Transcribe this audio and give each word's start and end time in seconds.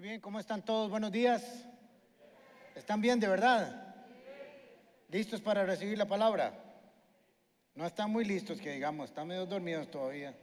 Bien, 0.00 0.18
¿cómo 0.18 0.40
están 0.40 0.64
todos? 0.64 0.88
Buenos 0.88 1.12
días. 1.12 1.44
¿Están 2.74 3.02
bien 3.02 3.20
de 3.20 3.28
verdad? 3.28 3.94
¿Listos 5.10 5.42
para 5.42 5.66
recibir 5.66 5.98
la 5.98 6.06
palabra? 6.06 6.54
No 7.74 7.84
están 7.84 8.10
muy 8.10 8.24
listos, 8.24 8.62
que 8.62 8.72
digamos, 8.72 9.10
están 9.10 9.28
medio 9.28 9.44
dormidos 9.44 9.90
todavía. 9.90 10.34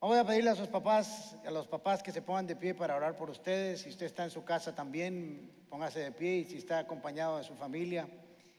Voy 0.00 0.18
a 0.18 0.24
pedirle 0.24 0.50
a 0.50 0.56
sus 0.56 0.66
papás, 0.66 1.36
a 1.46 1.50
los 1.52 1.68
papás 1.68 2.02
que 2.02 2.10
se 2.10 2.20
pongan 2.20 2.48
de 2.48 2.56
pie 2.56 2.74
para 2.74 2.96
orar 2.96 3.16
por 3.16 3.30
ustedes. 3.30 3.82
Si 3.82 3.90
usted 3.90 4.06
está 4.06 4.24
en 4.24 4.30
su 4.30 4.42
casa 4.44 4.74
también, 4.74 5.52
póngase 5.70 6.00
de 6.00 6.10
pie. 6.10 6.38
Y 6.38 6.44
si 6.46 6.58
está 6.58 6.80
acompañado 6.80 7.38
de 7.38 7.44
su 7.44 7.54
familia, 7.54 8.08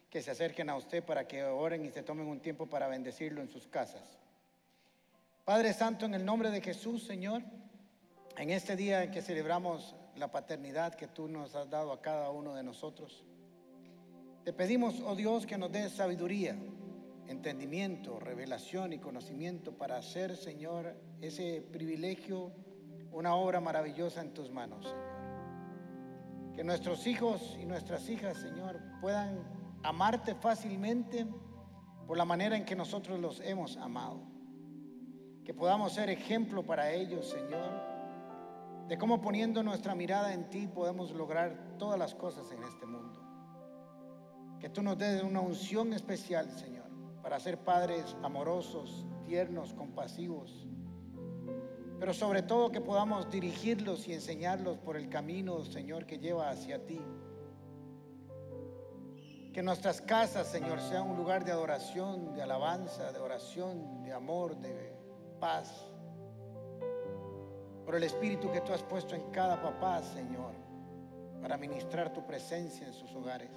que 0.09 0.21
se 0.21 0.31
acerquen 0.31 0.69
a 0.69 0.77
usted 0.77 1.03
para 1.03 1.27
que 1.27 1.43
oren 1.43 1.83
y 1.83 1.91
se 1.91 2.01
tomen 2.01 2.27
un 2.27 2.39
tiempo 2.39 2.67
para 2.67 2.87
bendecirlo 2.87 3.41
en 3.41 3.49
sus 3.49 3.67
casas. 3.67 4.19
Padre 5.43 5.73
Santo, 5.73 6.05
en 6.05 6.13
el 6.13 6.23
nombre 6.23 6.49
de 6.49 6.61
Jesús, 6.61 7.03
Señor, 7.03 7.41
en 8.39 8.51
este 8.51 8.77
día 8.77 9.03
en 9.03 9.11
que 9.11 9.21
celebramos 9.21 9.97
la 10.15 10.31
paternidad 10.31 10.95
que 10.95 11.07
tú 11.09 11.27
nos 11.27 11.55
has 11.55 11.69
dado 11.69 11.91
a 11.91 12.01
cada 12.01 12.29
uno 12.31 12.55
de 12.55 12.63
nosotros, 12.63 13.25
te 14.45 14.53
pedimos, 14.53 15.01
oh 15.05 15.13
Dios, 15.13 15.45
que 15.45 15.57
nos 15.57 15.69
des 15.73 15.91
sabiduría, 15.91 16.57
entendimiento, 17.27 18.17
revelación 18.17 18.93
y 18.93 18.99
conocimiento 18.99 19.73
para 19.77 19.97
hacer, 19.97 20.37
Señor, 20.37 20.95
ese 21.19 21.61
privilegio 21.73 22.53
una 23.11 23.35
obra 23.35 23.59
maravillosa 23.59 24.21
en 24.21 24.33
tus 24.33 24.49
manos, 24.49 24.85
Señor. 24.85 26.53
Que 26.55 26.63
nuestros 26.63 27.07
hijos 27.07 27.57
y 27.59 27.65
nuestras 27.65 28.07
hijas, 28.07 28.37
Señor, 28.37 28.79
puedan 29.01 29.43
amarte 29.83 30.33
fácilmente 30.33 31.27
por 32.07 32.17
la 32.17 32.23
manera 32.23 32.55
en 32.55 32.63
que 32.63 32.75
nosotros 32.75 33.19
los 33.19 33.41
hemos 33.41 33.75
amado. 33.75 34.21
Que 35.43 35.53
podamos 35.53 35.91
ser 35.91 36.09
ejemplo 36.09 36.63
para 36.65 36.93
ellos, 36.93 37.29
Señor, 37.29 37.88
de 38.89 38.97
cómo 38.97 39.21
poniendo 39.21 39.61
nuestra 39.61 39.93
mirada 39.93 40.33
en 40.33 40.49
ti 40.49 40.65
podemos 40.65 41.11
lograr 41.11 41.77
todas 41.77 41.99
las 41.99 42.15
cosas 42.15 42.51
en 42.51 42.63
este 42.63 42.87
mundo. 42.87 43.21
Que 44.59 44.67
tú 44.67 44.81
nos 44.81 44.97
des 44.97 45.21
una 45.21 45.41
unción 45.41 45.93
especial, 45.93 46.51
Señor, 46.57 46.89
para 47.21 47.39
ser 47.39 47.59
padres 47.59 48.17
amorosos, 48.23 49.05
tiernos, 49.27 49.75
compasivos, 49.75 50.67
pero 51.99 52.15
sobre 52.15 52.41
todo 52.41 52.71
que 52.71 52.81
podamos 52.81 53.29
dirigirlos 53.29 54.07
y 54.07 54.13
enseñarlos 54.13 54.79
por 54.79 54.97
el 54.97 55.07
camino, 55.07 55.63
Señor, 55.65 56.07
que 56.07 56.17
lleva 56.17 56.49
hacia 56.49 56.83
ti. 56.87 56.99
Que 59.53 59.61
nuestras 59.61 60.01
casas, 60.01 60.47
Señor, 60.47 60.79
sean 60.81 61.07
un 61.07 61.17
lugar 61.17 61.45
de 61.45 61.51
adoración, 61.51 62.33
de 62.33 62.41
alabanza, 62.41 63.11
de 63.11 63.19
oración, 63.19 64.01
de 64.01 64.13
amor, 64.13 64.57
de 64.57 64.95
paz. 65.39 65.88
Por 67.89 67.95
el 67.95 68.03
Espíritu 68.03 68.51
que 68.51 68.61
tú 68.61 68.71
has 68.71 68.83
puesto 68.83 69.15
en 69.15 69.31
cada 69.31 69.59
papá, 69.59 69.99
Señor, 70.03 70.53
para 71.41 71.57
ministrar 71.57 72.13
tu 72.13 72.23
presencia 72.23 72.85
en 72.85 72.93
sus 72.93 73.11
hogares. 73.15 73.49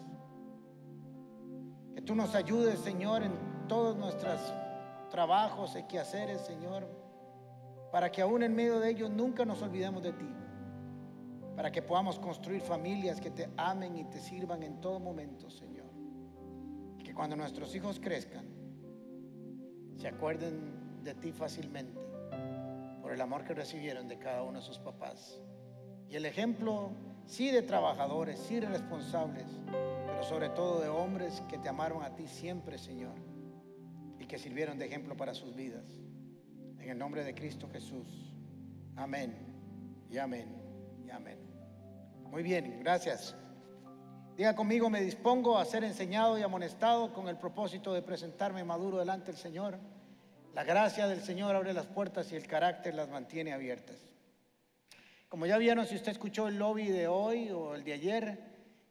Que 1.95 2.01
tú 2.01 2.15
nos 2.15 2.35
ayudes, 2.35 2.81
Señor, 2.81 3.23
en 3.25 3.35
todos 3.69 3.95
nuestros 3.95 4.41
trabajos 5.11 5.77
y 5.77 5.83
quehaceres, 5.83 6.41
Señor, 6.41 6.89
para 7.93 8.11
que 8.11 8.23
aún 8.23 8.43
en 8.43 8.55
medio 8.55 8.81
de 8.81 8.89
ellos 8.89 9.11
nunca 9.11 9.45
nos 9.45 9.61
olvidemos 9.61 10.03
de 10.03 10.15
ti. 10.15 10.35
Para 11.55 11.71
que 11.71 11.83
podamos 11.83 12.19
construir 12.19 12.63
familias 12.63 13.21
que 13.21 13.33
te 13.33 13.51
amen 13.59 13.99
y 13.99 14.05
te 14.05 14.19
sirvan 14.19 14.63
en 14.63 14.81
todo 14.81 14.99
momento, 14.99 15.51
Señor. 15.51 15.93
Que 17.05 17.13
cuando 17.13 17.37
nuestros 17.37 17.75
hijos 17.75 18.01
crezcan, 18.01 18.47
se 19.99 20.09
acuerden 20.09 21.03
de 21.05 21.13
ti 21.17 21.33
fácilmente 21.33 22.12
el 23.15 23.21
amor 23.21 23.45
que 23.45 23.55
recibieron 23.55 24.09
de 24.09 24.19
cada 24.19 24.43
uno 24.43 24.59
de 24.59 24.65
sus 24.65 24.79
papás. 24.79 25.41
Y 26.09 26.17
el 26.17 26.27
ejemplo, 26.27 26.91
sí, 27.27 27.51
de 27.51 27.63
trabajadores, 27.63 28.39
sí, 28.39 28.61
de 28.61 28.67
responsables, 28.67 29.47
pero 30.07 30.23
sobre 30.23 30.48
todo 30.51 30.81
de 30.81 30.89
hombres 30.89 31.42
que 31.48 31.59
te 31.59 31.69
amaron 31.69 32.03
a 32.03 32.14
ti 32.14 32.27
siempre, 32.27 32.79
Señor, 32.79 33.14
y 34.19 34.27
que 34.27 34.39
sirvieron 34.39 34.79
de 34.79 34.86
ejemplo 34.86 35.17
para 35.17 35.35
sus 35.35 35.55
vidas. 35.55 35.85
En 36.79 36.91
el 36.91 36.98
nombre 36.98 37.25
de 37.25 37.35
Cristo 37.35 37.69
Jesús. 37.73 38.35
Amén. 38.97 39.35
Y 40.11 40.19
amén. 40.19 40.48
Y 41.07 41.11
amén. 41.11 41.39
Muy 42.25 42.42
bien, 42.42 42.81
gracias. 42.81 43.36
Diga 44.36 44.57
conmigo, 44.57 44.89
me 44.89 45.03
dispongo 45.03 45.59
a 45.59 45.65
ser 45.65 45.85
enseñado 45.85 46.39
y 46.39 46.42
amonestado 46.42 47.13
con 47.13 47.29
el 47.29 47.36
propósito 47.36 47.92
de 47.92 48.03
presentarme 48.03 48.65
maduro 48.65 48.98
delante 48.98 49.27
del 49.27 49.36
Señor. 49.36 49.79
La 50.55 50.64
gracia 50.64 51.08
del 51.08 51.23
Señor 51.23 51.57
abre 51.57 51.73
las 51.73 51.86
puertas 51.86 52.30
y 52.30 52.36
el 52.36 52.46
carácter 52.46 52.95
las 52.95 53.08
mantiene 53.08 53.55
abiertas. 53.55 53.96
Como 55.30 55.46
ya 55.46 55.57
vieron, 55.57 55.86
si 55.86 55.95
usted 55.95 56.13
escuchó 56.13 56.46
el 56.46 56.58
lobby 56.58 56.89
de 56.89 57.08
hoy 57.08 57.51
o 57.51 57.74
el 57.74 57.85
de 57.85 57.95
ayer, 57.95 58.39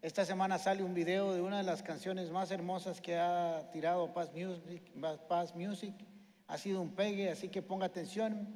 esta 0.01 0.25
semana 0.25 0.57
sale 0.57 0.83
un 0.83 0.95
video 0.95 1.35
de 1.35 1.41
una 1.41 1.59
de 1.59 1.63
las 1.63 1.83
canciones 1.83 2.31
más 2.31 2.49
hermosas 2.49 2.99
que 2.99 3.15
ha 3.15 3.69
tirado 3.71 4.11
Paz 4.11 4.31
Music. 4.33 4.81
Paz 5.27 5.53
Music. 5.53 5.93
Ha 6.47 6.57
sido 6.57 6.81
un 6.81 6.95
pegue, 6.95 7.29
así 7.29 7.49
que 7.49 7.61
ponga 7.61 7.85
atención. 7.85 8.47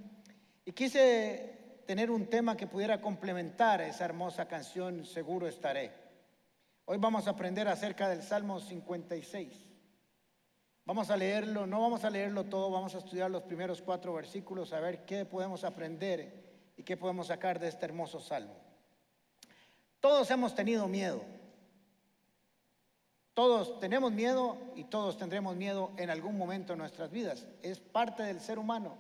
Y 0.65 0.71
quise 0.71 1.83
tener 1.85 2.09
un 2.09 2.25
tema 2.25 2.57
que 2.57 2.65
pudiera 2.65 2.99
complementar 3.01 3.81
esa 3.81 4.05
hermosa 4.05 4.47
canción, 4.47 5.05
Seguro 5.05 5.47
estaré. 5.47 5.91
Hoy 6.85 6.97
vamos 6.97 7.27
a 7.27 7.31
aprender 7.31 7.67
acerca 7.67 8.09
del 8.09 8.23
Salmo 8.23 8.59
56. 8.59 9.64
Vamos 10.85 11.09
a 11.09 11.18
leerlo, 11.18 11.66
no 11.66 11.81
vamos 11.81 12.03
a 12.03 12.12
leerlo 12.12 12.44
todo, 12.44 12.69
vamos 12.69 12.94
a 12.94 13.00
estudiar 13.00 13.31
los 13.31 13.41
primeros 13.41 13.81
cuatro 13.81 14.13
versículos, 14.13 14.72
a 14.72 14.79
ver 14.79 15.03
qué 15.03 15.25
podemos 15.25 15.63
aprender 15.63 16.72
y 16.78 16.84
qué 16.84 16.96
podemos 16.96 17.28
sacar 17.28 17.59
de 17.59 17.69
este 17.69 17.85
hermoso 17.85 18.19
salmo. 18.19 18.56
Todos 20.00 20.29
hemos 20.29 20.53
tenido 20.53 20.88
miedo. 20.88 21.24
Todos 23.34 23.79
tenemos 23.79 24.12
miedo 24.12 24.57
y 24.75 24.84
todos 24.84 25.18
tendremos 25.18 25.56
miedo 25.56 25.91
en 25.97 26.12
algún 26.12 26.38
momento 26.38 26.74
de 26.74 26.78
nuestras 26.78 27.09
vidas. 27.09 27.47
Es 27.63 27.79
parte 27.79 28.22
del 28.22 28.40
ser 28.40 28.59
humano. 28.59 28.95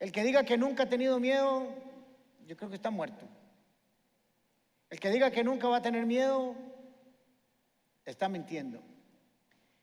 El 0.00 0.12
que 0.12 0.24
diga 0.24 0.44
que 0.44 0.56
nunca 0.56 0.84
ha 0.84 0.88
tenido 0.88 1.20
miedo, 1.20 1.68
yo 2.46 2.56
creo 2.56 2.70
que 2.70 2.76
está 2.76 2.90
muerto. 2.90 3.26
El 4.88 4.98
que 4.98 5.10
diga 5.10 5.30
que 5.30 5.44
nunca 5.44 5.68
va 5.68 5.76
a 5.76 5.82
tener 5.82 6.06
miedo, 6.06 6.54
está 8.06 8.30
mintiendo. 8.30 8.80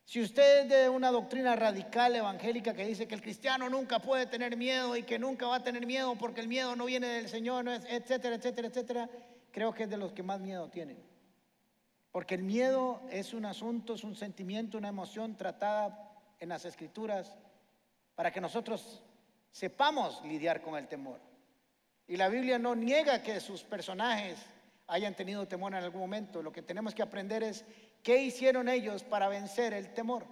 Si 0.06 0.22
usted 0.22 0.63
es 0.63 0.69
de 0.69 0.89
una 0.89 1.12
doctrina 1.12 1.56
radical 1.56 2.16
evangélica 2.16 2.73
que 2.73 2.85
dice 2.85 3.07
que 3.07 3.16
el 3.16 3.22
cristiano 3.22 3.69
nunca 3.69 4.00
puede 4.00 4.25
tener 4.25 4.57
miedo 4.57 4.95
y 4.97 5.03
que 5.03 5.19
nunca 5.19 5.47
va 5.47 5.57
a 5.57 5.63
tener 5.63 5.85
miedo 5.85 6.16
porque 6.16 6.41
el 6.41 6.47
miedo 6.47 6.75
no 6.75 6.85
viene 6.85 7.07
del 7.07 7.29
Señor, 7.29 7.67
etcétera, 7.67 8.35
etcétera, 8.35 8.67
etcétera, 8.67 9.09
creo 9.51 9.73
que 9.73 9.84
es 9.84 9.90
de 9.90 9.97
los 9.97 10.11
que 10.11 10.23
más 10.23 10.40
miedo 10.40 10.69
tienen. 10.69 10.97
Porque 12.11 12.35
el 12.35 12.44
miedo 12.44 13.01
es 13.09 13.34
un 13.34 13.45
asunto, 13.45 13.94
es 13.94 14.03
un 14.03 14.16
sentimiento, 14.16 14.78
una 14.78 14.90
emoción 14.90 15.38
tratada 15.38 16.11
en 16.40 16.50
las 16.50 16.66
escrituras 16.66 17.38
para 18.16 18.31
que 18.31 18.41
nosotros 18.41 19.01
sepamos 19.51 20.22
lidiar 20.25 20.61
con 20.61 20.75
el 20.75 20.88
temor. 20.88 21.19
Y 22.07 22.17
la 22.17 22.28
Biblia 22.28 22.59
no 22.59 22.75
niega 22.75 23.23
que 23.23 23.40
sus 23.40 23.63
personajes 23.63 24.38
hayan 24.88 25.16
tenido 25.16 25.47
temor 25.47 25.73
en 25.73 25.84
algún 25.84 26.01
momento. 26.01 26.41
Lo 26.41 26.51
que 26.51 26.61
tenemos 26.61 26.94
que 26.94 27.01
aprender 27.01 27.44
es 27.44 27.63
qué 28.03 28.22
hicieron 28.22 28.69
ellos 28.69 29.03
para 29.03 29.28
vencer 29.29 29.73
el 29.73 29.94
temor. 29.94 30.25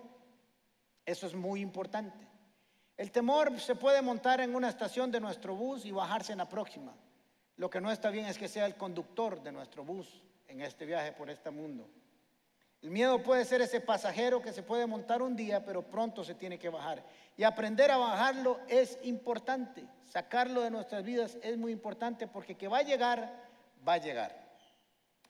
Eso 1.05 1.27
es 1.27 1.33
muy 1.33 1.61
importante. 1.61 2.27
El 2.97 3.11
temor 3.11 3.59
se 3.59 3.75
puede 3.75 4.01
montar 4.01 4.41
en 4.41 4.55
una 4.55 4.69
estación 4.69 5.11
de 5.11 5.21
nuestro 5.21 5.55
bus 5.55 5.85
y 5.85 5.91
bajarse 5.91 6.33
en 6.33 6.39
la 6.39 6.49
próxima. 6.49 6.93
Lo 7.55 7.69
que 7.69 7.81
no 7.81 7.91
está 7.91 8.09
bien 8.09 8.25
es 8.25 8.37
que 8.37 8.47
sea 8.47 8.65
el 8.65 8.75
conductor 8.75 9.41
de 9.41 9.51
nuestro 9.51 9.83
bus 9.83 10.21
en 10.47 10.61
este 10.61 10.85
viaje 10.85 11.11
por 11.13 11.29
este 11.29 11.49
mundo. 11.49 11.89
El 12.81 12.91
miedo 12.91 13.21
puede 13.21 13.43
ser 13.43 13.61
ese 13.61 13.81
pasajero 13.81 14.41
que 14.41 14.53
se 14.53 14.63
puede 14.63 14.85
montar 14.85 15.21
un 15.21 15.35
día, 15.35 15.65
pero 15.65 15.81
pronto 15.81 16.23
se 16.23 16.35
tiene 16.35 16.57
que 16.57 16.69
bajar. 16.69 17.03
Y 17.35 17.43
aprender 17.43 17.91
a 17.91 17.97
bajarlo 17.97 18.59
es 18.67 18.97
importante. 19.03 19.85
Sacarlo 20.05 20.61
de 20.61 20.71
nuestras 20.71 21.03
vidas 21.03 21.37
es 21.41 21.57
muy 21.57 21.71
importante 21.71 22.27
porque 22.27 22.55
que 22.55 22.69
va 22.69 22.79
a 22.79 22.83
llegar, 22.83 23.33
va 23.87 23.93
a 23.93 23.97
llegar. 23.97 24.49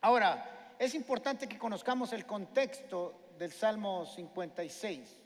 Ahora, 0.01 0.58
es 0.79 0.95
importante 0.95 1.49
que 1.49 1.59
conozcamos 1.59 2.13
el 2.13 2.25
contexto 2.25 3.33
del 3.37 3.51
Salmo 3.51 4.05
56. 4.05 5.23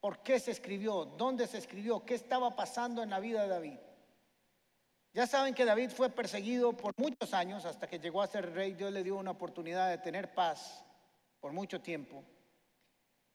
¿Por 0.00 0.18
qué 0.18 0.40
se 0.40 0.50
escribió? 0.50 1.04
¿Dónde 1.04 1.46
se 1.46 1.58
escribió? 1.58 2.04
¿Qué 2.04 2.14
estaba 2.14 2.56
pasando 2.56 3.00
en 3.00 3.10
la 3.10 3.20
vida 3.20 3.42
de 3.42 3.48
David? 3.48 3.78
Ya 5.12 5.28
saben 5.28 5.54
que 5.54 5.64
David 5.64 5.90
fue 5.90 6.10
perseguido 6.10 6.76
por 6.76 6.92
muchos 6.96 7.32
años 7.32 7.64
hasta 7.66 7.86
que 7.86 8.00
llegó 8.00 8.20
a 8.20 8.26
ser 8.26 8.52
rey. 8.52 8.72
Dios 8.72 8.92
le 8.92 9.04
dio 9.04 9.16
una 9.16 9.30
oportunidad 9.30 9.90
de 9.90 9.98
tener 9.98 10.34
paz 10.34 10.84
por 11.38 11.52
mucho 11.52 11.80
tiempo. 11.80 12.24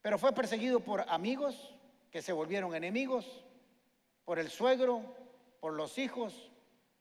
Pero 0.01 0.19
fue 0.19 0.33
perseguido 0.33 0.81
por 0.81 1.05
amigos 1.07 1.73
que 2.11 2.21
se 2.21 2.33
volvieron 2.33 2.75
enemigos, 2.75 3.45
por 4.25 4.39
el 4.39 4.49
suegro, 4.49 5.01
por 5.61 5.71
los 5.71 5.97
hijos, 5.97 6.51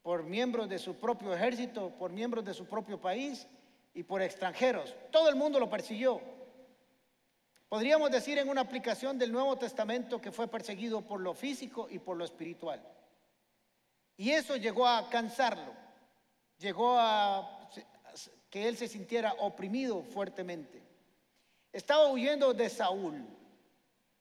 por 0.02 0.22
miembros 0.22 0.68
de 0.68 0.78
su 0.78 0.94
propio 0.94 1.34
ejército, 1.34 1.90
por 1.98 2.12
miembros 2.12 2.44
de 2.44 2.54
su 2.54 2.66
propio 2.66 3.00
país 3.00 3.48
y 3.94 4.02
por 4.02 4.20
extranjeros. 4.20 4.94
Todo 5.10 5.28
el 5.28 5.36
mundo 5.36 5.58
lo 5.58 5.70
persiguió. 5.70 6.20
Podríamos 7.68 8.10
decir 8.10 8.38
en 8.38 8.48
una 8.48 8.60
aplicación 8.60 9.18
del 9.18 9.32
Nuevo 9.32 9.56
Testamento 9.56 10.20
que 10.20 10.32
fue 10.32 10.48
perseguido 10.48 11.00
por 11.02 11.20
lo 11.20 11.34
físico 11.34 11.88
y 11.90 11.98
por 11.98 12.16
lo 12.16 12.24
espiritual. 12.24 12.82
Y 14.16 14.30
eso 14.30 14.56
llegó 14.56 14.86
a 14.86 15.08
cansarlo. 15.08 15.72
llegó 16.58 16.96
a 16.98 17.68
que 18.48 18.68
él 18.68 18.76
se 18.76 18.86
sintiera 18.86 19.32
oprimido 19.40 20.02
fuertemente. 20.04 20.80
Estaba 21.72 22.08
huyendo 22.08 22.54
de 22.54 22.70
Saúl. 22.70 23.26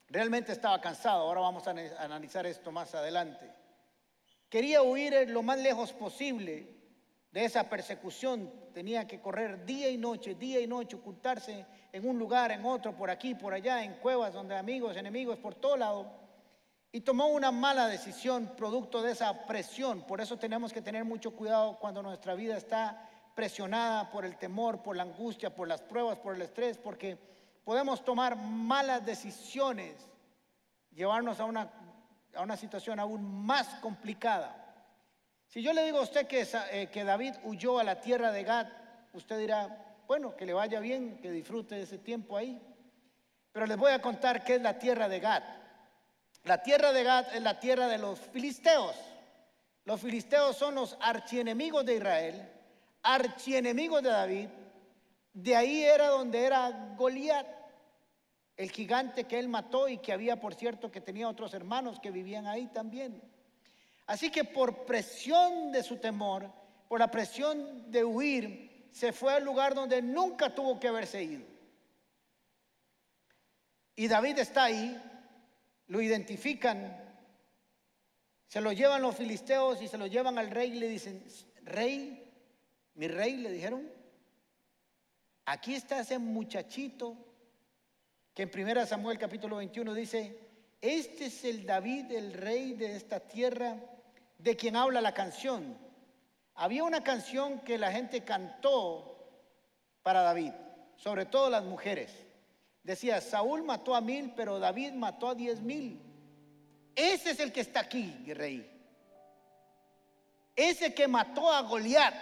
Realmente 0.07 0.51
estaba 0.51 0.81
cansado. 0.81 1.21
Ahora 1.21 1.41
vamos 1.41 1.67
a 1.67 1.71
analizar 1.99 2.45
esto 2.47 2.71
más 2.71 2.95
adelante. 2.95 3.47
Quería 4.49 4.81
huir 4.81 5.29
lo 5.29 5.43
más 5.43 5.59
lejos 5.59 5.93
posible 5.93 6.72
de 7.33 7.45
esa 7.45 7.67
persecución. 7.67 8.49
Tenía 8.73 9.05
que 9.07 9.19
correr 9.19 9.65
día 9.65 9.89
y 9.89 9.97
noche, 9.97 10.35
día 10.35 10.61
y 10.61 10.67
noche, 10.67 10.95
ocultarse 10.95 11.65
en 11.91 12.07
un 12.07 12.17
lugar, 12.17 12.51
en 12.51 12.63
otro, 12.63 12.95
por 12.95 13.09
aquí, 13.09 13.35
por 13.35 13.53
allá, 13.53 13.83
en 13.83 13.95
cuevas 13.95 14.33
donde 14.33 14.55
amigos, 14.55 14.95
enemigos, 14.95 15.39
por 15.39 15.55
todo 15.55 15.75
lado. 15.75 16.05
Y 16.91 17.01
tomó 17.01 17.27
una 17.27 17.51
mala 17.51 17.87
decisión 17.87 18.53
producto 18.55 19.01
de 19.01 19.11
esa 19.11 19.47
presión. 19.47 20.03
Por 20.03 20.21
eso 20.21 20.37
tenemos 20.37 20.71
que 20.71 20.81
tener 20.81 21.03
mucho 21.03 21.31
cuidado 21.31 21.79
cuando 21.79 22.03
nuestra 22.03 22.35
vida 22.35 22.55
está 22.55 23.09
presionada 23.33 24.11
por 24.11 24.25
el 24.25 24.37
temor, 24.37 24.83
por 24.83 24.95
la 24.95 25.01
angustia, 25.01 25.55
por 25.55 25.67
las 25.67 25.81
pruebas, 25.81 26.19
por 26.19 26.35
el 26.35 26.43
estrés, 26.43 26.77
porque 26.77 27.17
podemos 27.63 28.05
tomar 28.05 28.35
malas 28.35 29.03
decisiones, 29.03 29.95
llevarnos 30.91 31.39
a 31.39 31.45
una, 31.45 31.71
a 32.35 32.43
una 32.43 32.57
situación 32.57 32.99
aún 32.99 33.43
más 33.43 33.67
complicada. 33.81 34.62
Si 35.53 35.61
yo 35.61 35.71
le 35.71 35.83
digo 35.83 35.99
a 35.99 36.01
usted 36.01 36.25
que, 36.25 36.47
eh, 36.71 36.87
que 36.91 37.03
David 37.03 37.35
huyó 37.43 37.77
a 37.77 37.83
la 37.83 38.01
tierra 38.01 38.31
de 38.31 38.43
Gad, 38.43 38.67
usted 39.13 39.37
dirá, 39.37 40.01
bueno, 40.07 40.35
que 40.35 40.47
le 40.47 40.53
vaya 40.53 40.79
bien, 40.79 41.19
que 41.21 41.29
disfrute 41.29 41.75
de 41.75 41.83
ese 41.83 41.99
tiempo 41.99 42.35
ahí. 42.35 42.59
Pero 43.51 43.67
les 43.67 43.77
voy 43.77 43.91
a 43.91 44.01
contar 44.01 44.43
qué 44.43 44.55
es 44.55 44.61
la 44.63 44.79
tierra 44.79 45.07
de 45.07 45.19
Gad. 45.19 45.43
La 46.45 46.63
tierra 46.63 46.91
de 46.91 47.03
Gad 47.03 47.35
es 47.35 47.41
la 47.43 47.59
tierra 47.59 47.87
de 47.87 47.99
los 47.99 48.19
filisteos. 48.19 48.95
Los 49.85 50.01
filisteos 50.01 50.57
son 50.57 50.73
los 50.73 50.97
archienemigos 50.99 51.85
de 51.85 51.97
Israel 51.97 52.49
archienemigo 53.03 54.01
de 54.01 54.09
David, 54.09 54.49
de 55.33 55.55
ahí 55.55 55.83
era 55.83 56.07
donde 56.07 56.45
era 56.45 56.95
Goliat, 56.97 57.45
el 58.55 58.71
gigante 58.71 59.25
que 59.25 59.37
él 59.37 59.49
mató 59.49 59.89
y 59.89 59.97
que 59.97 60.13
había, 60.13 60.39
por 60.39 60.55
cierto, 60.55 60.89
que 60.89 61.01
tenía 61.01 61.27
otros 61.27 61.53
hermanos 61.53 61.99
que 61.99 62.11
vivían 62.11 62.47
ahí 62.47 62.67
también. 62.67 63.21
Así 64.05 64.29
que 64.29 64.43
por 64.43 64.85
presión 64.85 65.71
de 65.71 65.83
su 65.83 65.97
temor, 65.97 66.51
por 66.87 66.99
la 66.99 67.09
presión 67.09 67.89
de 67.89 68.03
huir, 68.03 68.87
se 68.91 69.11
fue 69.11 69.33
al 69.33 69.43
lugar 69.43 69.73
donde 69.73 70.01
nunca 70.01 70.53
tuvo 70.53 70.79
que 70.79 70.87
haberse 70.87 71.23
ido. 71.23 71.45
Y 73.95 74.07
David 74.07 74.39
está 74.39 74.65
ahí, 74.65 75.01
lo 75.87 76.01
identifican, 76.01 76.99
se 78.47 78.61
lo 78.61 78.71
llevan 78.71 79.01
los 79.01 79.15
filisteos 79.15 79.81
y 79.81 79.87
se 79.87 79.97
lo 79.97 80.07
llevan 80.07 80.37
al 80.37 80.51
rey 80.51 80.71
y 80.71 80.79
le 80.79 80.87
dicen, 80.87 81.23
rey, 81.63 82.31
mi 82.95 83.07
rey, 83.07 83.37
le 83.37 83.51
dijeron, 83.51 83.89
aquí 85.45 85.75
está 85.75 86.01
ese 86.01 86.19
muchachito 86.19 87.17
que 88.33 88.43
en 88.43 88.51
1 88.53 88.85
Samuel 88.85 89.17
capítulo 89.17 89.57
21 89.57 89.93
dice, 89.93 90.39
este 90.81 91.27
es 91.27 91.45
el 91.45 91.65
David, 91.65 92.11
el 92.11 92.33
rey 92.33 92.73
de 92.73 92.95
esta 92.95 93.19
tierra, 93.19 93.77
de 94.43 94.55
quien 94.55 94.75
habla 94.75 95.01
la 95.01 95.13
canción. 95.13 95.77
Había 96.55 96.83
una 96.83 97.03
canción 97.03 97.59
que 97.61 97.77
la 97.77 97.91
gente 97.91 98.23
cantó 98.23 99.17
para 100.03 100.21
David, 100.21 100.51
sobre 100.97 101.25
todo 101.25 101.49
las 101.49 101.63
mujeres. 101.63 102.11
Decía, 102.83 103.21
Saúl 103.21 103.63
mató 103.63 103.95
a 103.95 104.01
mil, 104.01 104.33
pero 104.35 104.59
David 104.59 104.91
mató 104.93 105.29
a 105.29 105.35
diez 105.35 105.61
mil. 105.61 106.01
Ese 106.95 107.31
es 107.31 107.39
el 107.39 107.51
que 107.51 107.61
está 107.61 107.79
aquí, 107.79 108.33
rey. 108.33 108.69
Ese 110.55 110.93
que 110.93 111.07
mató 111.07 111.51
a 111.51 111.61
Goliat 111.61 112.13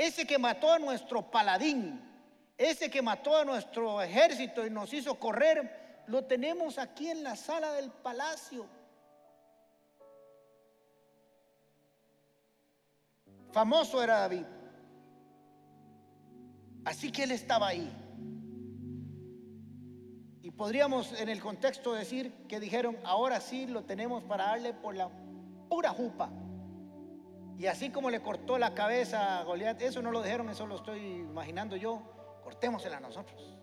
ese 0.00 0.26
que 0.26 0.38
mató 0.38 0.72
a 0.72 0.78
nuestro 0.78 1.30
paladín, 1.30 2.00
ese 2.56 2.90
que 2.90 3.02
mató 3.02 3.36
a 3.36 3.44
nuestro 3.44 4.00
ejército 4.00 4.66
y 4.66 4.70
nos 4.70 4.94
hizo 4.94 5.16
correr, 5.16 6.04
lo 6.06 6.24
tenemos 6.24 6.78
aquí 6.78 7.10
en 7.10 7.22
la 7.22 7.36
sala 7.36 7.72
del 7.74 7.90
palacio. 7.90 8.66
Famoso 13.52 14.02
era 14.02 14.20
David. 14.20 14.44
Así 16.84 17.10
que 17.12 17.24
él 17.24 17.32
estaba 17.32 17.68
ahí. 17.68 17.92
Y 20.42 20.50
podríamos 20.50 21.12
en 21.20 21.28
el 21.28 21.40
contexto 21.40 21.92
decir 21.92 22.32
que 22.48 22.60
dijeron, 22.60 22.96
ahora 23.04 23.40
sí 23.40 23.66
lo 23.66 23.84
tenemos 23.84 24.22
para 24.24 24.44
darle 24.44 24.72
por 24.72 24.94
la 24.94 25.10
pura 25.68 25.90
jupa. 25.90 26.30
Y 27.58 27.66
así 27.66 27.90
como 27.90 28.08
le 28.08 28.22
cortó 28.22 28.56
la 28.56 28.74
cabeza 28.74 29.38
a 29.38 29.44
Goliat, 29.44 29.82
eso 29.82 30.00
no 30.00 30.10
lo 30.10 30.22
dijeron, 30.22 30.48
eso 30.48 30.66
lo 30.66 30.76
estoy 30.76 30.98
imaginando 30.98 31.76
yo, 31.76 32.00
cortémosela 32.42 32.96
a 32.96 33.00
nosotros. 33.00 33.58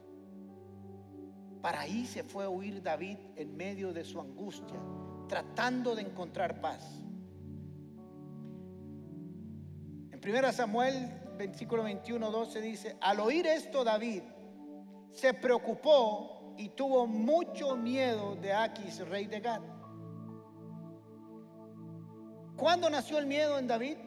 Para 1.61 1.81
ahí 1.81 2.05
se 2.05 2.23
fue 2.23 2.45
a 2.45 2.49
huir 2.49 2.83
David 2.83 3.17
en 3.35 3.57
medio 3.57 3.91
de 3.91 4.03
su 4.03 4.19
angustia, 4.19 4.79
tratando 5.27 5.95
de 5.95 6.03
encontrar 6.03 6.61
paz. 6.61 7.01
1 10.27 10.51
Samuel, 10.51 11.09
versículo 11.37 11.83
21, 11.83 12.29
12 12.29 12.59
dice, 12.59 12.97
al 12.99 13.21
oír 13.21 13.47
esto 13.47 13.85
David 13.85 14.23
se 15.13 15.33
preocupó 15.33 16.53
y 16.57 16.67
tuvo 16.69 17.07
mucho 17.07 17.77
miedo 17.77 18.35
de 18.35 18.51
Aquis, 18.51 19.07
rey 19.07 19.27
de 19.27 19.39
Gad 19.39 19.61
¿Cuándo 22.57 22.89
nació 22.89 23.19
el 23.19 23.25
miedo 23.25 23.57
en 23.57 23.67
David? 23.67 23.97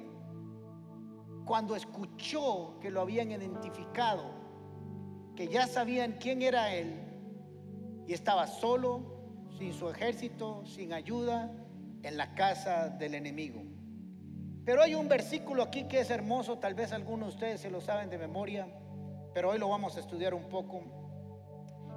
Cuando 1.47 1.75
escuchó 1.75 2.79
que 2.81 2.91
lo 2.91 3.01
habían 3.01 3.31
identificado, 3.31 4.35
que 5.37 5.49
ya 5.49 5.67
sabían 5.67 6.19
quién 6.21 6.43
era 6.43 6.75
él 6.75 7.01
y 8.07 8.13
estaba 8.13 8.47
solo, 8.47 9.47
sin 9.57 9.73
su 9.73 9.89
ejército, 9.89 10.67
sin 10.67 10.93
ayuda, 10.93 11.51
en 12.03 12.17
la 12.19 12.35
casa 12.35 12.89
del 12.89 13.15
enemigo. 13.15 13.70
Pero 14.65 14.83
hay 14.83 14.95
un 14.95 15.09
versículo 15.09 15.63
aquí 15.63 15.85
que 15.85 16.01
es 16.01 16.11
hermoso, 16.11 16.59
tal 16.59 16.75
vez 16.75 16.93
algunos 16.93 17.31
de 17.31 17.35
ustedes 17.35 17.61
se 17.61 17.71
lo 17.71 17.81
saben 17.81 18.11
de 18.11 18.19
memoria, 18.19 18.69
pero 19.33 19.51
hoy 19.51 19.59
lo 19.59 19.69
vamos 19.69 19.97
a 19.97 20.01
estudiar 20.01 20.35
un 20.35 20.49
poco. 20.49 20.83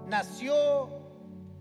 Nació 0.07 1.03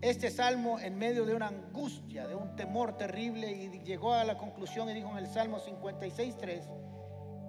este 0.01 0.29
salmo 0.29 0.79
en 0.79 0.97
medio 0.97 1.25
de 1.25 1.33
una 1.33 1.47
angustia, 1.47 2.27
de 2.27 2.35
un 2.35 2.55
temor 2.55 2.97
terrible 2.97 3.51
y 3.51 3.79
llegó 3.83 4.13
a 4.13 4.23
la 4.23 4.37
conclusión 4.37 4.89
y 4.89 4.93
dijo 4.93 5.09
en 5.11 5.17
el 5.17 5.27
Salmo 5.27 5.59
56.3, 5.59 6.61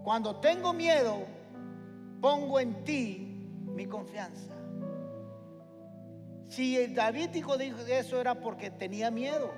cuando 0.04 0.37
tengo 0.37 0.73
miedo, 0.73 1.18
pongo 2.20 2.61
en 2.61 2.84
ti 2.84 3.50
mi 3.66 3.87
confianza. 3.87 4.54
Si 6.49 6.87
David 6.88 7.30
dijo 7.30 7.54
eso 7.54 8.20
era 8.20 8.34
porque 8.37 8.70
tenía 8.70 9.11
miedo, 9.11 9.50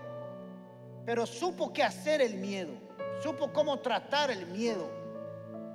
pero 1.05 1.27
supo 1.27 1.73
qué 1.73 1.83
hacer 1.83 2.23
el 2.23 2.37
miedo, 2.37 2.86
supo 3.23 3.53
cómo 3.53 3.79
tratar 3.81 4.31
el 4.31 4.47
miedo, 4.47 4.89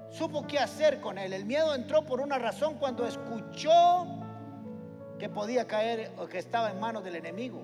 supo 0.09 0.45
qué 0.47 0.59
hacer 0.59 0.99
con 0.99 1.17
él. 1.17 1.33
El 1.33 1.45
miedo 1.45 1.73
entró 1.73 2.05
por 2.05 2.21
una 2.21 2.37
razón 2.37 2.75
cuando 2.75 3.05
escuchó 3.05 4.07
que 5.17 5.29
podía 5.29 5.67
caer 5.67 6.11
o 6.17 6.27
que 6.27 6.39
estaba 6.39 6.71
en 6.71 6.79
manos 6.79 7.03
del 7.03 7.15
enemigo, 7.15 7.61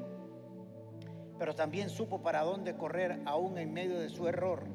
pero 1.40 1.56
también 1.56 1.90
supo 1.90 2.22
para 2.22 2.44
dónde 2.44 2.76
correr 2.76 3.22
aún 3.26 3.58
en 3.58 3.74
medio 3.74 4.00
de 4.00 4.10
su 4.10 4.28
error. 4.28 4.68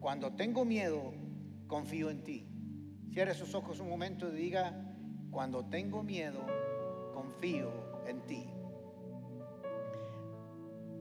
Cuando 0.00 0.32
tengo 0.32 0.64
miedo, 0.64 1.12
confío 1.66 2.10
en 2.10 2.22
ti. 2.22 2.48
Cierre 3.12 3.34
sus 3.34 3.54
ojos 3.54 3.80
un 3.80 3.88
momento 3.88 4.28
y 4.28 4.32
diga, 4.32 4.72
cuando 5.30 5.64
tengo 5.64 6.02
miedo, 6.02 6.40
confío 7.12 7.70
en 8.06 8.20
ti. 8.26 8.50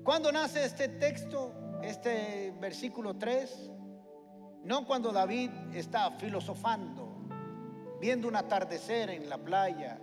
¿Cuándo 0.03 0.31
nace 0.31 0.63
este 0.63 0.87
texto, 0.87 1.51
este 1.83 2.53
versículo 2.59 3.15
3? 3.15 3.71
No 4.63 4.85
cuando 4.85 5.11
David 5.11 5.51
está 5.73 6.11
filosofando, 6.11 7.27
viendo 7.99 8.27
un 8.27 8.35
atardecer 8.35 9.09
en 9.09 9.29
la 9.29 9.37
playa, 9.37 9.99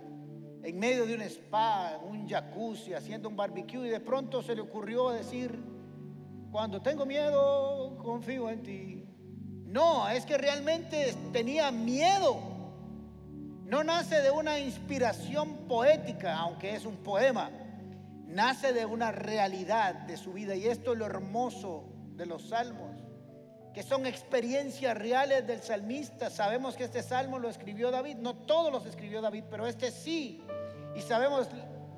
en 0.63 0.79
medio 0.79 1.05
de 1.05 1.15
un 1.15 1.21
spa, 1.21 1.99
un 2.03 2.27
jacuzzi, 2.27 2.93
haciendo 2.93 3.29
un 3.29 3.35
barbecue 3.35 3.87
y 3.87 3.89
de 3.89 3.99
pronto 3.99 4.41
se 4.41 4.55
le 4.55 4.61
ocurrió 4.61 5.11
decir, 5.11 5.63
cuando 6.51 6.81
tengo 6.81 7.05
miedo, 7.05 7.97
confío 8.01 8.49
en 8.49 8.63
ti. 8.63 9.05
No, 9.65 10.07
es 10.09 10.25
que 10.25 10.37
realmente 10.37 11.13
tenía 11.33 11.69
miedo. 11.69 12.39
No 13.65 13.83
nace 13.83 14.21
de 14.21 14.31
una 14.31 14.57
inspiración 14.57 15.67
poética, 15.67 16.37
aunque 16.37 16.73
es 16.75 16.85
un 16.85 16.95
poema. 16.97 17.51
Nace 18.27 18.73
de 18.73 18.85
una 18.85 19.11
realidad 19.11 19.93
de 19.93 20.17
su 20.17 20.33
vida. 20.33 20.55
Y 20.55 20.67
esto 20.67 20.93
es 20.93 20.99
lo 20.99 21.05
hermoso 21.05 21.85
de 22.15 22.25
los 22.25 22.49
salmos, 22.49 22.91
que 23.73 23.83
son 23.83 24.05
experiencias 24.05 24.97
reales 24.97 25.45
del 25.45 25.61
salmista. 25.61 26.29
Sabemos 26.29 26.75
que 26.75 26.85
este 26.85 27.03
salmo 27.03 27.39
lo 27.39 27.49
escribió 27.49 27.91
David. 27.91 28.17
No 28.17 28.35
todos 28.35 28.71
los 28.71 28.85
escribió 28.85 29.21
David, 29.21 29.43
pero 29.49 29.67
este 29.67 29.91
sí 29.91 30.41
y 30.95 31.01
sabemos 31.01 31.49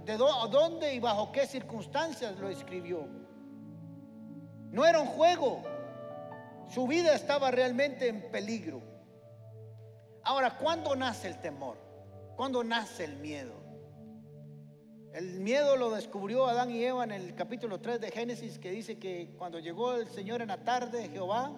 de 0.05 0.17
dónde 0.17 0.93
y 0.93 0.99
bajo 0.99 1.31
qué 1.31 1.45
circunstancias 1.45 2.37
lo 2.39 2.49
escribió. 2.49 3.07
No 4.71 4.85
era 4.85 4.99
un 4.99 5.07
juego. 5.07 5.61
Su 6.69 6.87
vida 6.87 7.13
estaba 7.13 7.51
realmente 7.51 8.07
en 8.07 8.31
peligro. 8.31 8.81
Ahora, 10.23 10.57
¿cuándo 10.57 10.95
nace 10.95 11.27
el 11.27 11.39
temor? 11.39 11.77
¿Cuándo 12.35 12.63
nace 12.63 13.05
el 13.05 13.17
miedo? 13.17 13.66
El 15.13 15.39
miedo 15.39 15.75
lo 15.77 15.89
descubrió 15.91 16.47
Adán 16.47 16.69
y 16.69 16.83
Eva 16.83 17.03
en 17.03 17.11
el 17.11 17.33
capítulo 17.33 17.79
3 17.79 18.01
de 18.01 18.11
Génesis 18.11 18.59
que 18.59 18.71
dice 18.71 18.99
que 18.99 19.33
cuando 19.37 19.59
llegó 19.59 19.93
el 19.93 20.07
Señor 20.07 20.41
en 20.41 20.49
la 20.49 20.63
tarde 20.63 20.99
de 20.99 21.09
Jehová, 21.09 21.51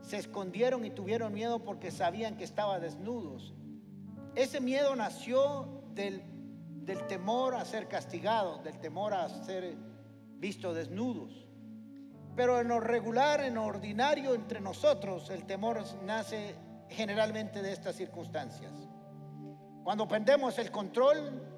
se 0.00 0.16
escondieron 0.16 0.84
y 0.84 0.90
tuvieron 0.90 1.32
miedo 1.32 1.62
porque 1.62 1.90
sabían 1.90 2.36
que 2.36 2.44
estaban 2.44 2.80
desnudos. 2.80 3.54
Ese 4.34 4.60
miedo 4.60 4.96
nació 4.96 5.82
del, 5.94 6.22
del 6.84 7.06
temor 7.06 7.54
a 7.54 7.64
ser 7.64 7.86
castigados, 7.86 8.64
del 8.64 8.78
temor 8.80 9.12
a 9.12 9.28
ser 9.28 9.76
vistos 10.38 10.74
desnudos. 10.74 11.46
Pero 12.34 12.60
en 12.60 12.68
lo 12.68 12.80
regular, 12.80 13.40
en 13.42 13.56
lo 13.56 13.64
ordinario 13.64 14.34
entre 14.34 14.60
nosotros, 14.60 15.28
el 15.30 15.44
temor 15.44 15.84
nace 16.04 16.54
generalmente 16.88 17.60
de 17.60 17.72
estas 17.72 17.96
circunstancias. 17.96 18.72
Cuando 19.84 20.08
perdemos 20.08 20.58
el 20.58 20.70
control, 20.70 21.49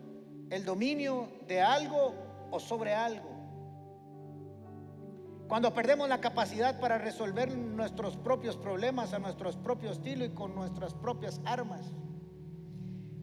el 0.53 0.67
dominio 0.67 1.29
de 1.49 1.63
algo 1.63 2.13
o 2.51 2.61
sobre 2.61 2.93
algo. 2.93 3.31
Cuando 5.49 5.73
perdemos 5.73 6.11
la 6.11 6.21
capacidad 6.21 6.79
para 6.79 6.99
resolver 6.99 7.57
nuestros 7.57 8.19
propios 8.19 8.59
problemas 8.59 9.15
a 9.15 9.19
nuestro 9.19 9.51
propio 9.63 9.91
estilo 9.91 10.27
y 10.27 10.35
con 10.35 10.55
nuestras 10.55 10.93
propias 10.93 11.41
armas. 11.47 11.95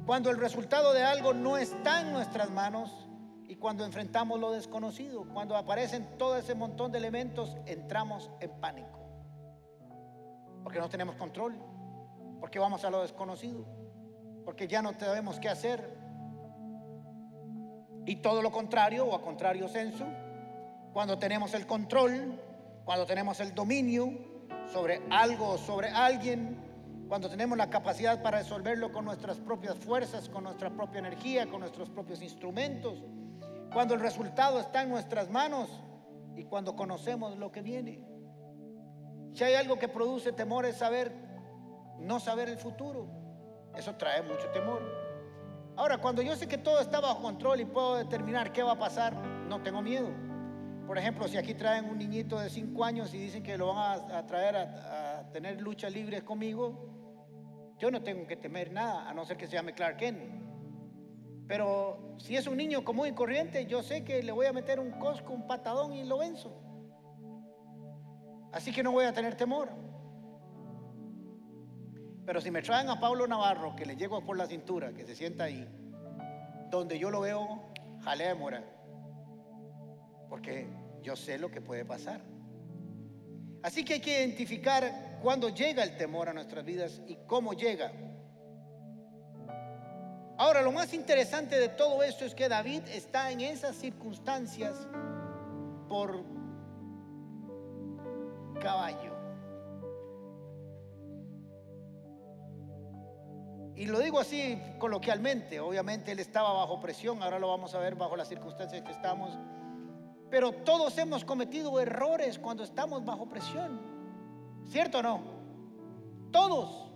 Cuando 0.08 0.32
el 0.32 0.38
resultado 0.38 0.92
de 0.92 1.04
algo 1.04 1.36
no 1.36 1.56
está 1.58 2.02
en 2.02 2.14
nuestras 2.14 2.50
manos 2.50 3.08
y 3.48 3.58
cuando 3.58 3.86
enfrentamos 3.86 4.40
lo 4.40 4.52
desconocido, 4.52 5.24
cuando 5.32 5.56
aparecen 5.56 6.18
todo 6.18 6.36
ese 6.36 6.56
montón 6.56 6.92
de 6.92 6.98
elementos, 6.98 7.56
entramos 7.68 8.32
en 8.40 8.60
pánico. 8.60 9.00
Porque 10.64 10.80
no 10.80 10.90
tenemos 10.90 11.16
control, 11.16 11.56
porque 12.40 12.58
vamos 12.58 12.84
a 12.86 12.90
lo 12.90 13.04
desconocido, 13.04 13.68
porque 14.46 14.68
ya 14.68 14.82
no 14.82 14.98
sabemos 15.00 15.40
qué 15.40 15.50
hacer. 15.50 15.99
Y 18.06 18.18
todo 18.18 18.42
lo 18.42 18.52
contrario, 18.52 19.06
o 19.06 19.16
a 19.16 19.22
contrario 19.22 19.68
senso, 19.68 20.06
cuando 20.94 21.20
tenemos 21.20 21.54
el 21.54 21.66
control, 21.66 22.40
cuando 22.86 23.06
tenemos 23.06 23.40
el 23.40 23.54
dominio 23.54 24.12
sobre 24.72 25.02
algo 25.10 25.50
o 25.50 25.58
sobre 25.58 25.90
alguien, 25.90 26.58
cuando 27.08 27.30
tenemos 27.30 27.58
la 27.58 27.70
capacidad 27.70 28.22
para 28.22 28.40
resolverlo 28.40 28.92
con 28.92 29.06
nuestras 29.06 29.38
propias 29.38 29.78
fuerzas, 29.78 30.30
con 30.30 30.44
nuestra 30.44 30.70
propia 30.70 31.00
energía, 31.00 31.48
con 31.48 31.62
nuestros 31.62 31.90
propios 31.90 32.22
instrumentos, 32.22 33.04
cuando 33.74 33.96
el 33.96 34.00
resultado 34.00 34.60
está 34.60 34.84
en 34.84 34.90
nuestras 34.90 35.30
manos 35.30 35.70
y 36.36 36.44
cuando 36.44 36.76
conocemos 36.76 37.38
lo 37.38 37.52
que 37.52 37.62
viene. 37.62 38.04
Si 39.34 39.44
hay 39.44 39.56
algo 39.56 39.78
que 39.78 39.88
produce 39.88 40.32
temor 40.32 40.66
es 40.66 40.78
saber, 40.78 41.12
no 42.00 42.20
saber 42.20 42.50
el 42.50 42.58
futuro. 42.58 43.08
Eso 43.76 43.96
trae 43.96 44.22
mucho 44.22 44.48
temor. 44.50 45.09
Ahora, 45.80 45.98
cuando 45.98 46.22
yo 46.22 46.36
sé 46.36 46.46
que 46.46 46.58
todo 46.58 46.82
está 46.82 47.00
bajo 47.00 47.22
control 47.22 47.62
y 47.62 47.66
puedo 47.66 47.96
determinar 47.96 48.52
qué 48.52 48.62
va 48.62 48.74
a 48.74 48.78
pasar, 48.78 49.16
no 49.16 49.64
tengo 49.64 49.82
miedo. 49.82 50.10
Por 50.86 50.98
ejemplo, 50.98 51.26
si 51.30 51.38
aquí 51.38 51.54
traen 51.54 51.86
un 51.86 51.98
niñito 51.98 52.38
de 52.38 52.50
5 52.50 52.84
años 52.84 53.14
y 53.14 53.18
dicen 53.18 53.42
que 53.42 53.58
lo 53.58 53.74
van 53.74 54.12
a, 54.12 54.28
traer 54.28 54.58
a, 54.58 55.30
tener 55.32 55.62
lucha 55.62 55.90
libre 55.90 56.22
conmigo, 56.22 57.78
yo 57.78 57.90
no 57.92 58.04
tengo 58.04 58.28
que 58.28 58.36
temer 58.36 58.74
nada, 58.74 59.10
a 59.10 59.14
no 59.14 59.24
ser 59.24 59.38
que 59.38 59.48
se 59.48 59.54
llame 59.54 59.74
Clark 59.74 59.96
Kent. 59.96 60.20
Pero 61.48 62.18
si 62.18 62.36
es 62.36 62.46
un 62.48 62.58
niño 62.58 62.84
común 62.84 63.08
y 63.08 63.14
corriente, 63.14 63.66
yo 63.66 63.82
sé 63.82 64.04
que 64.04 64.22
le 64.22 64.34
voy 64.34 64.48
a 64.48 64.52
meter 64.52 64.82
un 64.82 64.92
cosco, 65.00 65.32
un 65.32 65.48
patadón 65.48 65.94
y 65.94 66.04
lo 66.04 66.18
venzo. 66.18 66.62
Así 68.52 68.74
que 68.74 68.84
no 68.84 68.92
voy 68.92 69.06
a 69.06 69.14
tener 69.14 69.36
temor. 69.36 69.70
Pero 72.30 72.42
si 72.42 72.52
me 72.52 72.62
traen 72.62 72.88
a 72.90 73.00
Pablo 73.00 73.26
Navarro, 73.26 73.76
que 73.76 73.88
le 73.88 73.96
llego 73.96 74.24
por 74.24 74.38
la 74.38 74.46
cintura, 74.46 74.94
que 74.94 75.04
se 75.04 75.16
sienta 75.16 75.46
ahí, 75.46 75.68
donde 76.70 77.00
yo 77.00 77.10
lo 77.10 77.22
veo, 77.22 77.72
jalea 78.04 78.36
mora 78.36 78.64
porque 80.30 80.68
yo 81.02 81.16
sé 81.16 81.40
lo 81.40 81.50
que 81.50 81.60
puede 81.60 81.86
pasar. 81.86 82.22
Así 83.64 83.84
que 83.84 83.96
hay 83.96 84.00
que 84.00 84.20
identificar 84.20 85.18
cuándo 85.24 85.50
llega 85.50 85.82
el 85.82 85.98
temor 85.98 86.30
a 86.30 86.34
nuestras 86.34 86.64
vidas 86.64 87.02
y 87.08 87.18
cómo 87.26 87.54
llega. 87.54 87.92
Ahora, 90.38 90.62
lo 90.62 90.72
más 90.72 90.94
interesante 90.94 91.60
de 91.60 91.70
todo 91.70 92.04
esto 92.04 92.26
es 92.26 92.36
que 92.36 92.48
David 92.48 92.84
está 92.90 93.32
en 93.32 93.42
esas 93.42 93.76
circunstancias 93.76 94.76
por 95.88 96.24
caballo. 98.62 99.19
Y 103.80 103.88
lo 103.88 104.00
digo 104.00 104.20
así 104.20 104.62
coloquialmente, 104.78 105.60
obviamente 105.60 106.12
él 106.12 106.20
estaba 106.20 106.54
bajo 106.54 106.80
presión, 106.80 107.24
ahora 107.24 107.40
lo 107.40 107.48
vamos 107.48 107.74
a 107.74 107.80
ver 107.80 107.96
bajo 107.96 108.16
las 108.16 108.28
circunstancias 108.28 108.84
que 108.84 108.92
estamos 108.92 109.40
pero 110.30 110.52
todos 110.52 110.98
hemos 110.98 111.26
cometido 111.26 111.80
errores 111.80 112.38
cuando 112.38 112.64
estamos 112.64 113.04
bajo 113.04 113.28
presión. 113.28 113.80
¿Cierto 114.66 115.00
o 115.00 115.04
no? 115.04 115.22
Todos. 116.32 116.92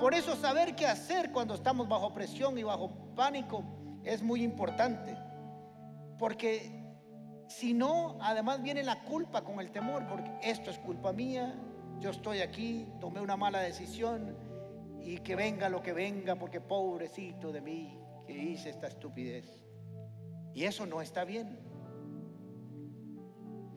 Por 0.00 0.14
eso 0.14 0.34
saber 0.36 0.74
qué 0.74 0.86
hacer 0.86 1.30
cuando 1.30 1.54
estamos 1.54 1.88
bajo 1.88 2.12
presión 2.12 2.58
y 2.58 2.62
bajo 2.62 2.90
pánico 3.14 3.64
es 4.02 4.22
muy 4.22 4.42
importante. 4.42 5.16
Porque 6.18 6.84
si 7.48 7.74
no, 7.74 8.16
además 8.20 8.62
viene 8.62 8.82
la 8.82 9.02
culpa 9.04 9.44
con 9.44 9.60
el 9.60 9.70
temor, 9.70 10.06
porque 10.08 10.32
esto 10.42 10.70
es 10.70 10.78
culpa 10.78 11.12
mía, 11.12 11.54
yo 12.00 12.10
estoy 12.10 12.40
aquí, 12.40 12.88
tomé 13.00 13.20
una 13.20 13.36
mala 13.36 13.60
decisión 13.60 14.36
y 15.04 15.18
que 15.18 15.36
venga 15.36 15.68
lo 15.68 15.82
que 15.82 15.92
venga, 15.92 16.36
porque 16.36 16.60
pobrecito 16.60 17.52
de 17.52 17.60
mí 17.60 17.98
que 18.26 18.32
hice 18.32 18.70
esta 18.70 18.86
estupidez. 18.86 19.62
Y 20.54 20.64
eso 20.64 20.86
no 20.86 21.00
está 21.00 21.24
bien. 21.24 21.58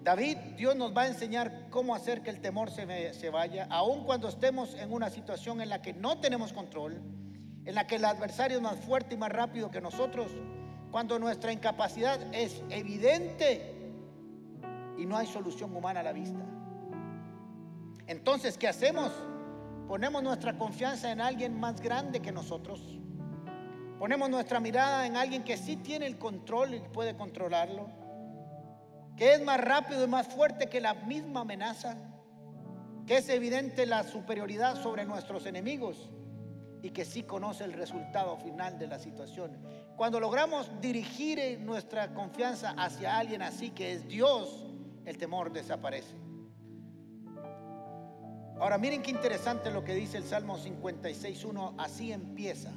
David, 0.03 0.37
Dios 0.55 0.75
nos 0.75 0.95
va 0.95 1.03
a 1.03 1.07
enseñar 1.07 1.67
cómo 1.71 1.95
hacer 1.95 2.21
que 2.21 2.29
el 2.29 2.39
temor 2.39 2.69
se, 2.69 3.13
se, 3.13 3.29
vaya, 3.31 3.67
aun 3.71 4.03
cuando 4.03 4.29
estemos 4.29 4.75
en 4.75 4.93
una 4.93 5.09
situación 5.09 5.61
en 5.61 5.69
la 5.69 5.81
que 5.81 5.93
no 5.93 6.19
tenemos 6.19 6.53
control, 6.53 7.01
en 7.65 7.73
la 7.73 7.87
que 7.87 7.95
el 7.95 8.05
adversario 8.05 8.57
es 8.57 8.63
más 8.63 8.79
fuerte 8.81 9.15
y 9.15 9.17
más 9.17 9.31
rápido 9.31 9.71
que 9.71 9.81
nosotros, 9.81 10.31
cuando 10.91 11.17
nuestra 11.17 11.51
incapacidad 11.51 12.19
es 12.35 12.63
evidente 12.69 13.91
y 14.95 15.07
no 15.07 15.17
hay 15.17 15.25
solución 15.25 15.75
humana 15.75 16.01
a 16.01 16.03
la 16.03 16.13
vista. 16.13 16.45
Entonces, 18.05 18.59
¿qué 18.59 18.67
hacemos? 18.67 19.11
Ponemos 19.87 20.23
nuestra 20.23 20.57
confianza 20.57 21.11
en 21.11 21.21
alguien 21.21 21.59
más 21.59 21.79
grande 21.81 22.21
que 22.21 22.31
nosotros. 22.31 22.81
Ponemos 23.99 24.29
nuestra 24.29 24.59
mirada 24.59 25.05
en 25.05 25.15
alguien 25.15 25.43
que 25.43 25.57
sí 25.57 25.77
tiene 25.77 26.05
el 26.05 26.17
control 26.17 26.73
y 26.75 26.79
puede 26.79 27.15
controlarlo 27.15 28.05
que 29.15 29.33
es 29.33 29.43
más 29.43 29.59
rápido 29.59 30.03
y 30.03 30.07
más 30.07 30.27
fuerte 30.27 30.67
que 30.67 30.81
la 30.81 30.93
misma 30.93 31.41
amenaza, 31.41 31.97
que 33.07 33.17
es 33.17 33.29
evidente 33.29 33.85
la 33.85 34.03
superioridad 34.03 34.81
sobre 34.81 35.05
nuestros 35.05 35.45
enemigos 35.45 36.09
y 36.81 36.89
que 36.89 37.05
sí 37.05 37.23
conoce 37.23 37.63
el 37.63 37.73
resultado 37.73 38.37
final 38.37 38.77
de 38.77 38.87
la 38.87 38.99
situación. 38.99 39.57
Cuando 39.95 40.19
logramos 40.19 40.69
dirigir 40.81 41.59
nuestra 41.61 42.13
confianza 42.13 42.75
hacia 42.77 43.17
alguien 43.17 43.41
así 43.41 43.69
que 43.71 43.93
es 43.93 44.07
Dios, 44.07 44.65
el 45.05 45.17
temor 45.17 45.51
desaparece. 45.51 46.24
Ahora 48.59 48.77
miren 48.77 49.01
qué 49.01 49.11
interesante 49.11 49.69
lo 49.69 49.83
que 49.83 49.93
dice 49.93 50.17
el 50.17 50.23
Salmo 50.23 50.57
56.1, 50.57 51.75
así 51.77 52.11
empieza. 52.11 52.71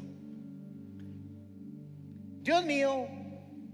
Dios 2.42 2.64
mío, 2.64 3.06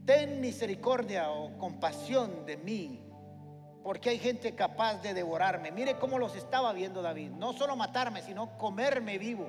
ten 0.05 0.41
misericordia 0.41 1.31
o 1.31 1.57
compasión 1.59 2.45
de 2.45 2.59
mí, 2.59 3.01
porque 3.83 4.11
hay 4.11 4.19
gente 4.19 4.55
capaz 4.55 5.01
de 5.03 5.15
devorarme. 5.15 5.71
Mire 5.71 5.99
cómo 5.99 6.19
los 6.19 6.37
estaba 6.37 6.73
viendo 6.73 7.01
David, 7.01 7.31
no 7.31 7.53
solo 7.53 7.75
matarme, 7.75 8.21
sino 8.21 8.59
comerme 8.59 9.17
vivo. 9.17 9.47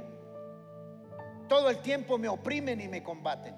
Todo 1.50 1.70
el 1.70 1.80
tiempo 1.80 2.18
me 2.18 2.30
oprimen 2.30 2.80
y 2.80 2.88
me 2.88 3.04
combaten. 3.04 3.56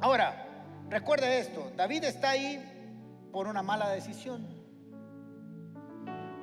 Ahora, 0.00 0.46
recuerde 0.90 1.38
esto, 1.38 1.72
David 1.76 2.04
está 2.04 2.30
ahí 2.30 3.28
por 3.32 3.46
una 3.46 3.62
mala 3.62 3.88
decisión. 3.88 4.53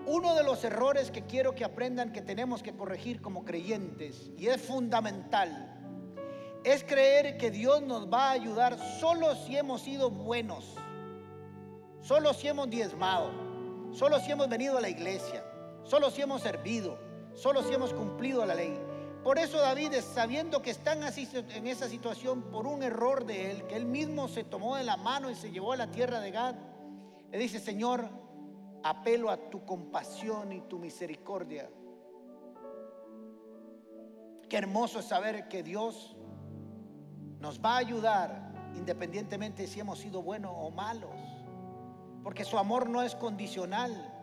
Uno 0.06 0.34
de 0.36 0.44
los 0.44 0.64
errores 0.64 1.12
que 1.12 1.24
quiero 1.24 1.54
que 1.54 1.64
aprendan 1.64 2.12
que 2.12 2.22
tenemos 2.22 2.64
que 2.64 2.76
corregir 2.76 3.22
como 3.22 3.46
creyentes, 3.46 4.32
y 4.38 4.48
es 4.48 4.62
fundamental, 4.62 5.78
es 6.64 6.84
creer 6.84 7.38
que 7.38 7.52
Dios 7.52 7.82
nos 7.82 8.12
va 8.12 8.30
a 8.30 8.32
ayudar 8.32 8.78
solo 9.00 9.36
si 9.36 9.58
hemos 9.58 9.82
sido 9.82 10.10
buenos, 10.10 10.76
solo 12.02 12.34
si 12.34 12.48
hemos 12.48 12.70
diezmado, 12.70 13.32
solo 13.92 14.20
si 14.20 14.32
hemos 14.32 14.50
venido 14.50 14.78
a 14.78 14.82
la 14.82 14.90
iglesia, 14.90 15.44
solo 15.84 16.10
si 16.10 16.22
hemos 16.22 16.42
servido, 16.42 16.98
solo 17.36 17.64
si 17.64 17.74
hemos 17.74 17.94
cumplido 17.94 18.46
la 18.46 18.56
ley. 18.56 18.80
Por 19.24 19.38
eso 19.38 19.60
David, 19.60 19.94
sabiendo 20.14 20.64
que 20.64 20.72
están 20.72 21.04
así 21.04 21.30
en 21.34 21.68
esa 21.68 21.88
situación 21.88 22.42
por 22.44 22.66
un 22.66 22.82
error 22.82 23.26
de 23.26 23.52
él, 23.52 23.68
que 23.68 23.76
él 23.76 23.86
mismo 23.86 24.28
se 24.28 24.44
tomó 24.44 24.78
de 24.78 24.84
la 24.84 24.98
mano 24.98 25.30
y 25.30 25.36
se 25.36 25.52
llevó 25.52 25.74
a 25.74 25.78
la 25.78 25.92
tierra 25.92 26.20
de 26.20 26.32
Gad, 26.32 26.56
le 27.32 27.38
dice, 27.38 27.60
Señor, 27.60 28.10
apelo 28.84 29.30
a 29.30 29.50
tu 29.50 29.66
compasión 29.66 30.52
y 30.52 30.62
tu 30.62 30.80
misericordia. 30.80 31.70
Qué 34.50 34.58
hermoso 34.58 35.00
es 35.00 35.06
saber 35.06 35.48
que 35.48 35.64
Dios 35.64 36.16
nos 37.40 37.60
va 37.60 37.76
a 37.76 37.78
ayudar 37.78 38.52
independientemente 38.76 39.68
si 39.68 39.80
hemos 39.80 40.00
sido 40.00 40.22
buenos 40.22 40.54
o 40.56 40.70
malos, 40.72 41.16
porque 42.24 42.44
su 42.44 42.58
amor 42.58 42.90
no 42.90 43.02
es 43.02 43.16
condicional. 43.16 44.18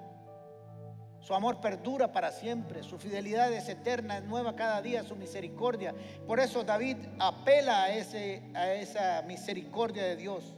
Su 1.21 1.35
amor 1.35 1.61
perdura 1.61 2.13
para 2.13 2.31
siempre, 2.31 2.83
su 2.83 2.97
fidelidad 2.97 3.53
es 3.53 3.69
eterna, 3.69 4.19
es 4.19 4.25
nueva 4.25 4.55
cada 4.55 4.81
día, 4.81 5.03
su 5.03 5.17
misericordia. 5.17 5.95
Por 6.27 6.39
eso 6.41 6.63
David 6.63 6.97
apela 7.19 7.83
a, 7.83 7.91
ese, 7.95 8.43
a 8.55 8.73
esa 8.73 9.23
misericordia 9.23 10.05
de 10.05 10.17
Dios. 10.17 10.55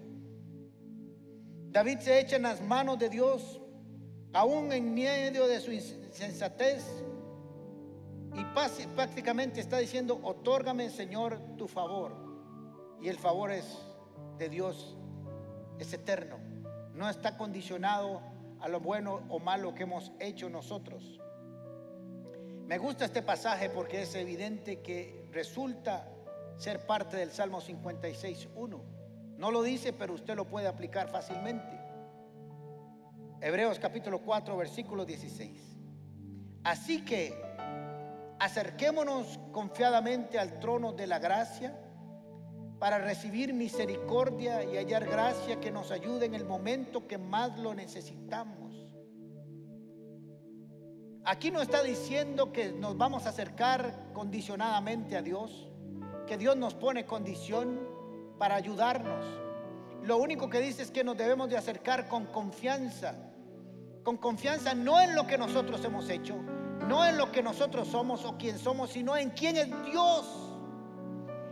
David 1.70 2.00
se 2.00 2.20
echa 2.20 2.36
en 2.36 2.42
las 2.42 2.60
manos 2.60 2.98
de 2.98 3.08
Dios, 3.08 3.59
aún 4.32 4.72
en 4.72 4.94
medio 4.94 5.46
de 5.46 5.60
su 5.60 5.72
insensatez, 5.72 6.84
y 8.34 8.44
prácticamente 8.94 9.60
está 9.60 9.78
diciendo, 9.78 10.20
otórgame 10.22 10.88
Señor 10.90 11.38
tu 11.56 11.66
favor. 11.66 12.12
Y 13.00 13.08
el 13.08 13.18
favor 13.18 13.50
es 13.50 13.78
de 14.38 14.48
Dios, 14.48 14.96
es 15.78 15.92
eterno, 15.92 16.38
no 16.94 17.08
está 17.08 17.36
condicionado 17.36 18.20
a 18.60 18.68
lo 18.68 18.80
bueno 18.80 19.22
o 19.30 19.38
malo 19.38 19.74
que 19.74 19.84
hemos 19.84 20.12
hecho 20.20 20.48
nosotros. 20.48 21.18
Me 22.66 22.78
gusta 22.78 23.06
este 23.06 23.22
pasaje 23.22 23.68
porque 23.68 24.02
es 24.02 24.14
evidente 24.14 24.80
que 24.80 25.26
resulta 25.32 26.06
ser 26.56 26.86
parte 26.86 27.16
del 27.16 27.32
Salmo 27.32 27.60
56.1. 27.60 28.80
No 29.38 29.50
lo 29.50 29.62
dice, 29.62 29.92
pero 29.92 30.12
usted 30.12 30.36
lo 30.36 30.46
puede 30.46 30.68
aplicar 30.68 31.08
fácilmente. 31.08 31.79
Hebreos 33.42 33.78
capítulo 33.78 34.20
4, 34.20 34.54
versículo 34.54 35.06
16. 35.06 35.78
Así 36.62 37.02
que 37.06 37.34
acerquémonos 38.38 39.38
confiadamente 39.50 40.38
al 40.38 40.60
trono 40.60 40.92
de 40.92 41.06
la 41.06 41.18
gracia 41.18 41.74
para 42.78 42.98
recibir 42.98 43.54
misericordia 43.54 44.62
y 44.62 44.76
hallar 44.76 45.06
gracia 45.06 45.58
que 45.58 45.70
nos 45.70 45.90
ayude 45.90 46.26
en 46.26 46.34
el 46.34 46.44
momento 46.44 47.06
que 47.06 47.16
más 47.16 47.58
lo 47.58 47.72
necesitamos. 47.72 48.74
Aquí 51.24 51.50
no 51.50 51.62
está 51.62 51.82
diciendo 51.82 52.52
que 52.52 52.72
nos 52.72 52.98
vamos 52.98 53.24
a 53.24 53.30
acercar 53.30 54.12
condicionadamente 54.12 55.16
a 55.16 55.22
Dios, 55.22 55.70
que 56.26 56.36
Dios 56.36 56.58
nos 56.58 56.74
pone 56.74 57.06
condición 57.06 57.80
para 58.38 58.56
ayudarnos. 58.56 59.24
Lo 60.02 60.18
único 60.18 60.50
que 60.50 60.60
dice 60.60 60.82
es 60.82 60.90
que 60.90 61.04
nos 61.04 61.16
debemos 61.16 61.48
de 61.48 61.56
acercar 61.56 62.08
con 62.08 62.26
confianza, 62.26 63.29
con 64.02 64.16
confianza 64.16 64.74
no 64.74 65.00
en 65.00 65.14
lo 65.14 65.26
que 65.26 65.38
nosotros 65.38 65.84
hemos 65.84 66.08
hecho, 66.08 66.36
no 66.88 67.04
en 67.04 67.16
lo 67.16 67.30
que 67.30 67.42
nosotros 67.42 67.88
somos 67.88 68.24
o 68.24 68.36
quién 68.38 68.58
somos, 68.58 68.90
sino 68.90 69.16
en 69.16 69.30
quién 69.30 69.56
es 69.56 69.68
Dios. 69.84 70.26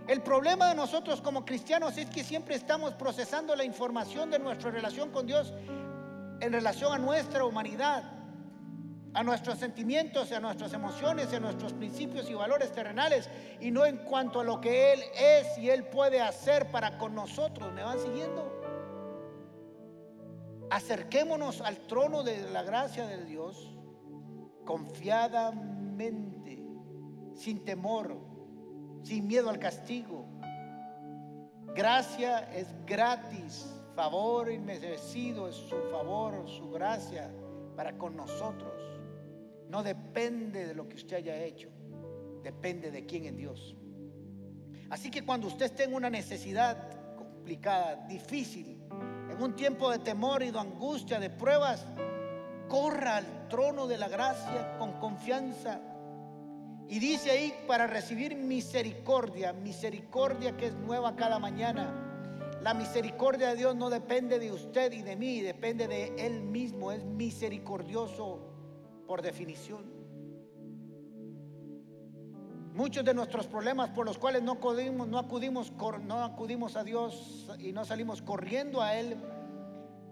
El 0.06 0.22
problema 0.22 0.68
de 0.68 0.74
nosotros 0.74 1.20
como 1.20 1.44
cristianos 1.44 1.98
es 1.98 2.08
que 2.08 2.24
siempre 2.24 2.54
estamos 2.54 2.94
procesando 2.94 3.54
la 3.54 3.64
información 3.64 4.30
de 4.30 4.38
nuestra 4.38 4.70
relación 4.70 5.10
con 5.10 5.26
Dios 5.26 5.52
en 6.40 6.52
relación 6.52 6.94
a 6.94 6.98
nuestra 6.98 7.44
humanidad, 7.44 8.04
a 9.12 9.22
nuestros 9.22 9.58
sentimientos, 9.58 10.32
a 10.32 10.40
nuestras 10.40 10.72
emociones, 10.72 11.32
a 11.34 11.40
nuestros 11.40 11.74
principios 11.74 12.30
y 12.30 12.34
valores 12.34 12.72
terrenales, 12.72 13.28
y 13.60 13.70
no 13.70 13.84
en 13.84 13.98
cuanto 13.98 14.40
a 14.40 14.44
lo 14.44 14.60
que 14.60 14.94
Él 14.94 15.02
es 15.14 15.58
y 15.58 15.68
Él 15.68 15.84
puede 15.84 16.20
hacer 16.20 16.70
para 16.70 16.96
con 16.96 17.14
nosotros. 17.14 17.72
¿Me 17.74 17.82
van 17.82 17.98
siguiendo? 17.98 18.57
Acerquémonos 20.70 21.60
al 21.60 21.78
trono 21.86 22.22
de 22.22 22.50
la 22.50 22.62
gracia 22.62 23.06
de 23.06 23.24
Dios 23.24 23.74
confiadamente, 24.64 26.62
sin 27.34 27.64
temor, 27.64 28.16
sin 29.02 29.26
miedo 29.26 29.48
al 29.48 29.58
castigo. 29.58 30.26
Gracia 31.74 32.52
es 32.54 32.66
gratis, 32.84 33.66
favor 33.94 34.50
inmerecido 34.50 35.48
es 35.48 35.54
su 35.54 35.76
favor, 35.90 36.46
su 36.48 36.70
gracia 36.70 37.30
para 37.74 37.96
con 37.96 38.14
nosotros. 38.16 38.74
No 39.68 39.82
depende 39.82 40.66
de 40.66 40.74
lo 40.74 40.88
que 40.88 40.96
usted 40.96 41.16
haya 41.16 41.42
hecho, 41.42 41.70
depende 42.42 42.90
de 42.90 43.06
quién 43.06 43.24
es 43.24 43.36
Dios. 43.36 43.74
Así 44.90 45.10
que 45.10 45.24
cuando 45.24 45.46
usted 45.46 45.66
esté 45.66 45.84
en 45.84 45.94
una 45.94 46.10
necesidad 46.10 47.16
complicada, 47.16 48.06
difícil, 48.06 48.77
un 49.40 49.54
tiempo 49.54 49.90
de 49.90 49.98
temor 49.98 50.42
y 50.42 50.50
de 50.50 50.58
angustia, 50.58 51.18
de 51.18 51.30
pruebas, 51.30 51.86
corra 52.68 53.16
al 53.18 53.48
trono 53.48 53.86
de 53.86 53.98
la 53.98 54.08
gracia 54.08 54.76
con 54.78 54.92
confianza 55.00 55.80
y 56.88 56.98
dice 56.98 57.30
ahí 57.30 57.54
para 57.66 57.86
recibir 57.86 58.34
misericordia, 58.34 59.52
misericordia 59.52 60.56
que 60.56 60.66
es 60.66 60.74
nueva 60.74 61.16
cada 61.16 61.38
mañana. 61.38 62.04
La 62.62 62.74
misericordia 62.74 63.50
de 63.50 63.56
Dios 63.56 63.76
no 63.76 63.90
depende 63.90 64.38
de 64.38 64.50
usted 64.50 64.92
y 64.92 65.02
de 65.02 65.14
mí, 65.14 65.40
depende 65.40 65.86
de 65.86 66.14
Él 66.18 66.42
mismo, 66.42 66.90
es 66.90 67.04
misericordioso 67.04 68.40
por 69.06 69.22
definición. 69.22 69.97
Muchos 72.78 73.04
de 73.04 73.12
nuestros 73.12 73.48
problemas 73.48 73.90
por 73.90 74.06
los 74.06 74.18
cuales 74.18 74.40
no 74.40 74.52
acudimos, 74.52 75.08
no 75.08 75.18
acudimos, 75.18 75.72
no 76.06 76.22
acudimos 76.22 76.76
a 76.76 76.84
Dios 76.84 77.50
y 77.58 77.72
no 77.72 77.84
salimos 77.84 78.22
corriendo 78.22 78.80
a 78.80 78.94
Él, 78.94 79.16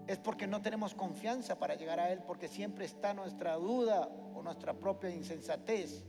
es 0.05 0.17
porque 0.17 0.47
no 0.47 0.61
tenemos 0.61 0.93
confianza 0.93 1.57
para 1.57 1.75
llegar 1.75 2.01
a 2.01 2.11
Él, 2.11 2.19
porque 2.27 2.49
siempre 2.49 2.83
está 2.83 3.13
nuestra 3.13 3.55
duda 3.55 4.09
o 4.35 4.43
nuestra 4.43 4.73
propia 4.73 5.09
insensatez 5.09 6.03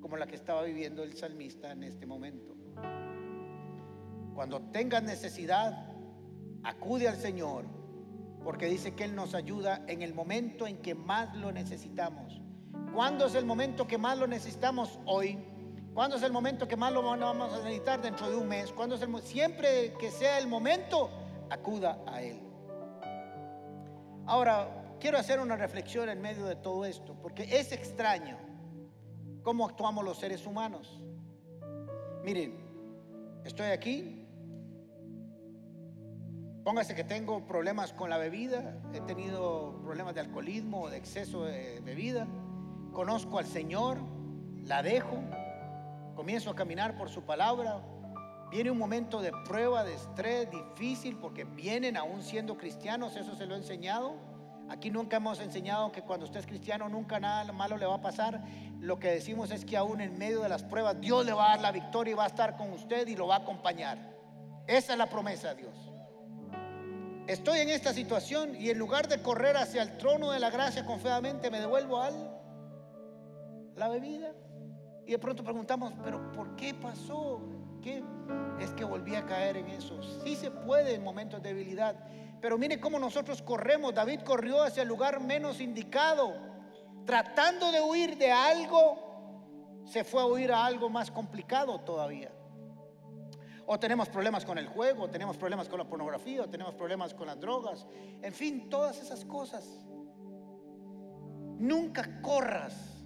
como 0.00 0.16
la 0.16 0.26
que 0.26 0.34
estaba 0.34 0.64
viviendo 0.64 1.04
el 1.04 1.16
salmista 1.16 1.70
en 1.70 1.84
este 1.84 2.06
momento. 2.06 2.56
Cuando 4.34 4.62
tengas 4.72 5.04
necesidad, 5.04 5.92
acude 6.64 7.06
al 7.06 7.18
Señor, 7.18 7.66
porque 8.42 8.66
dice 8.66 8.96
que 8.96 9.04
Él 9.04 9.14
nos 9.14 9.36
ayuda 9.36 9.84
en 9.86 10.02
el 10.02 10.12
momento 10.12 10.66
en 10.66 10.78
que 10.78 10.96
más 10.96 11.36
lo 11.36 11.52
necesitamos. 11.52 12.42
¿Cuándo 12.92 13.26
es 13.26 13.36
el 13.36 13.44
momento 13.44 13.86
que 13.86 13.96
más 13.96 14.18
lo 14.18 14.26
necesitamos? 14.26 14.98
Hoy. 15.06 15.38
¿Cuándo 16.00 16.16
es 16.16 16.22
el 16.22 16.32
momento 16.32 16.66
que 16.66 16.78
más 16.78 16.94
lo 16.94 17.02
vamos 17.02 17.52
a 17.52 17.58
necesitar? 17.58 18.00
Dentro 18.00 18.30
de 18.30 18.34
un 18.34 18.48
mes. 18.48 18.72
¿Cuándo 18.72 18.94
es 18.94 19.06
Siempre 19.22 19.92
que 20.00 20.10
sea 20.10 20.38
el 20.38 20.46
momento, 20.46 21.10
acuda 21.50 22.02
a 22.06 22.22
Él. 22.22 22.40
Ahora, 24.24 24.96
quiero 24.98 25.18
hacer 25.18 25.38
una 25.40 25.56
reflexión 25.56 26.08
en 26.08 26.22
medio 26.22 26.46
de 26.46 26.56
todo 26.56 26.86
esto, 26.86 27.14
porque 27.20 27.42
es 27.42 27.72
extraño 27.72 28.38
cómo 29.42 29.66
actuamos 29.66 30.02
los 30.02 30.16
seres 30.16 30.46
humanos. 30.46 31.02
Miren, 32.24 32.58
estoy 33.44 33.66
aquí. 33.66 34.26
Póngase 36.64 36.94
que 36.94 37.04
tengo 37.04 37.46
problemas 37.46 37.92
con 37.92 38.08
la 38.08 38.16
bebida, 38.16 38.80
he 38.94 39.02
tenido 39.02 39.78
problemas 39.84 40.14
de 40.14 40.22
alcoholismo, 40.22 40.88
de 40.88 40.96
exceso 40.96 41.44
de 41.44 41.80
bebida. 41.80 42.26
Conozco 42.90 43.38
al 43.38 43.44
Señor, 43.44 43.98
la 44.64 44.82
dejo, 44.82 45.18
comienzo 46.20 46.50
a 46.50 46.54
caminar 46.54 46.98
por 46.98 47.08
su 47.08 47.22
palabra. 47.22 47.80
Viene 48.50 48.70
un 48.70 48.76
momento 48.76 49.22
de 49.22 49.32
prueba, 49.46 49.84
de 49.84 49.94
estrés 49.94 50.50
difícil, 50.50 51.16
porque 51.16 51.44
vienen 51.44 51.96
aún 51.96 52.22
siendo 52.22 52.58
cristianos, 52.58 53.16
eso 53.16 53.34
se 53.34 53.46
lo 53.46 53.54
he 53.54 53.58
enseñado 53.58 54.16
Aquí 54.70 54.88
nunca 54.88 55.16
hemos 55.16 55.40
enseñado 55.40 55.90
que 55.90 56.02
cuando 56.02 56.26
usted 56.26 56.40
es 56.40 56.46
cristiano 56.46 56.88
nunca 56.88 57.18
nada 57.18 57.50
malo 57.52 57.76
le 57.76 57.86
va 57.86 57.96
a 57.96 58.00
pasar. 58.00 58.40
Lo 58.78 59.00
que 59.00 59.08
decimos 59.08 59.50
es 59.50 59.64
que 59.64 59.76
aún 59.76 60.00
en 60.00 60.16
medio 60.16 60.42
de 60.42 60.48
las 60.48 60.62
pruebas 60.62 61.00
Dios 61.00 61.26
le 61.26 61.32
va 61.32 61.46
a 61.46 61.48
dar 61.56 61.60
la 61.60 61.72
victoria 61.72 62.12
y 62.12 62.14
va 62.14 62.22
a 62.24 62.28
estar 62.28 62.56
con 62.56 62.72
usted 62.72 63.08
y 63.08 63.16
lo 63.16 63.26
va 63.26 63.36
a 63.36 63.38
acompañar. 63.38 63.98
Esa 64.68 64.92
es 64.92 64.98
la 64.98 65.08
promesa 65.08 65.54
de 65.54 65.62
Dios. 65.62 65.74
Estoy 67.26 67.60
en 67.60 67.70
esta 67.70 67.92
situación 67.92 68.54
y 68.60 68.70
en 68.70 68.78
lugar 68.78 69.08
de 69.08 69.20
correr 69.20 69.56
hacia 69.56 69.82
el 69.82 69.96
trono 69.96 70.30
de 70.30 70.38
la 70.38 70.50
gracia 70.50 70.84
confiadamente 70.84 71.50
me 71.50 71.58
devuelvo 71.58 72.00
al 72.00 72.30
la 73.74 73.88
bebida. 73.88 74.32
Y 75.10 75.14
de 75.14 75.18
pronto 75.18 75.42
preguntamos, 75.42 75.92
pero 76.04 76.30
¿por 76.30 76.54
qué 76.54 76.72
pasó? 76.72 77.40
¿Qué? 77.82 78.00
Es 78.60 78.70
que 78.70 78.84
volví 78.84 79.16
a 79.16 79.26
caer 79.26 79.56
en 79.56 79.66
eso. 79.66 80.00
Sí 80.22 80.36
se 80.36 80.52
puede 80.52 80.94
en 80.94 81.02
momentos 81.02 81.42
de 81.42 81.48
debilidad. 81.48 81.96
Pero 82.40 82.56
mire 82.56 82.78
cómo 82.78 82.96
nosotros 82.96 83.42
corremos. 83.42 83.92
David 83.92 84.20
corrió 84.20 84.62
hacia 84.62 84.84
el 84.84 84.88
lugar 84.88 85.18
menos 85.18 85.60
indicado. 85.60 86.32
Tratando 87.06 87.72
de 87.72 87.80
huir 87.80 88.18
de 88.18 88.30
algo, 88.30 89.82
se 89.84 90.04
fue 90.04 90.22
a 90.22 90.26
huir 90.26 90.52
a 90.52 90.64
algo 90.64 90.88
más 90.88 91.10
complicado 91.10 91.80
todavía. 91.80 92.30
O 93.66 93.80
tenemos 93.80 94.08
problemas 94.08 94.44
con 94.44 94.58
el 94.58 94.68
juego, 94.68 95.06
o 95.06 95.10
tenemos 95.10 95.36
problemas 95.36 95.68
con 95.68 95.80
la 95.80 95.88
pornografía, 95.88 96.42
o 96.42 96.48
tenemos 96.48 96.76
problemas 96.76 97.14
con 97.14 97.26
las 97.26 97.40
drogas. 97.40 97.84
En 98.22 98.32
fin, 98.32 98.70
todas 98.70 99.02
esas 99.02 99.24
cosas. 99.24 99.68
Nunca 101.58 102.22
corras 102.22 102.99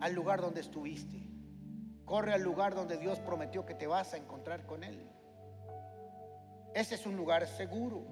al 0.00 0.14
lugar 0.14 0.40
donde 0.40 0.60
estuviste. 0.60 1.20
Corre 2.04 2.32
al 2.32 2.42
lugar 2.42 2.74
donde 2.74 2.96
Dios 2.96 3.20
prometió 3.20 3.64
que 3.64 3.74
te 3.74 3.86
vas 3.86 4.14
a 4.14 4.16
encontrar 4.16 4.66
con 4.66 4.82
Él. 4.82 5.06
Ese 6.74 6.94
es 6.94 7.06
un 7.06 7.16
lugar 7.16 7.46
seguro. 7.46 8.04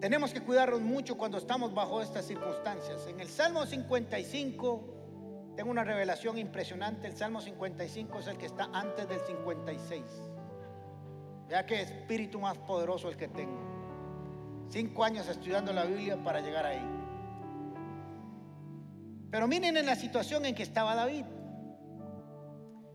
Tenemos 0.00 0.32
que 0.32 0.42
cuidarnos 0.42 0.82
mucho 0.82 1.16
cuando 1.16 1.38
estamos 1.38 1.72
bajo 1.72 2.02
estas 2.02 2.26
circunstancias. 2.26 3.06
En 3.06 3.20
el 3.20 3.28
Salmo 3.28 3.64
55 3.64 4.96
tengo 5.56 5.70
una 5.70 5.84
revelación 5.84 6.36
impresionante. 6.36 7.06
El 7.06 7.16
Salmo 7.16 7.40
55 7.40 8.18
es 8.18 8.26
el 8.26 8.36
que 8.36 8.46
está 8.46 8.68
antes 8.72 9.08
del 9.08 9.20
56. 9.20 10.02
Vea 11.48 11.64
qué 11.64 11.80
espíritu 11.80 12.40
más 12.40 12.58
poderoso 12.58 13.08
el 13.08 13.16
que 13.16 13.28
tengo. 13.28 14.66
Cinco 14.68 15.04
años 15.04 15.28
estudiando 15.28 15.72
la 15.72 15.84
Biblia 15.84 16.22
para 16.22 16.40
llegar 16.40 16.66
ahí. 16.66 16.95
Pero 19.36 19.48
miren 19.48 19.76
en 19.76 19.84
la 19.84 19.96
situación 19.96 20.46
en 20.46 20.54
que 20.54 20.62
estaba 20.62 20.94
David. 20.94 21.26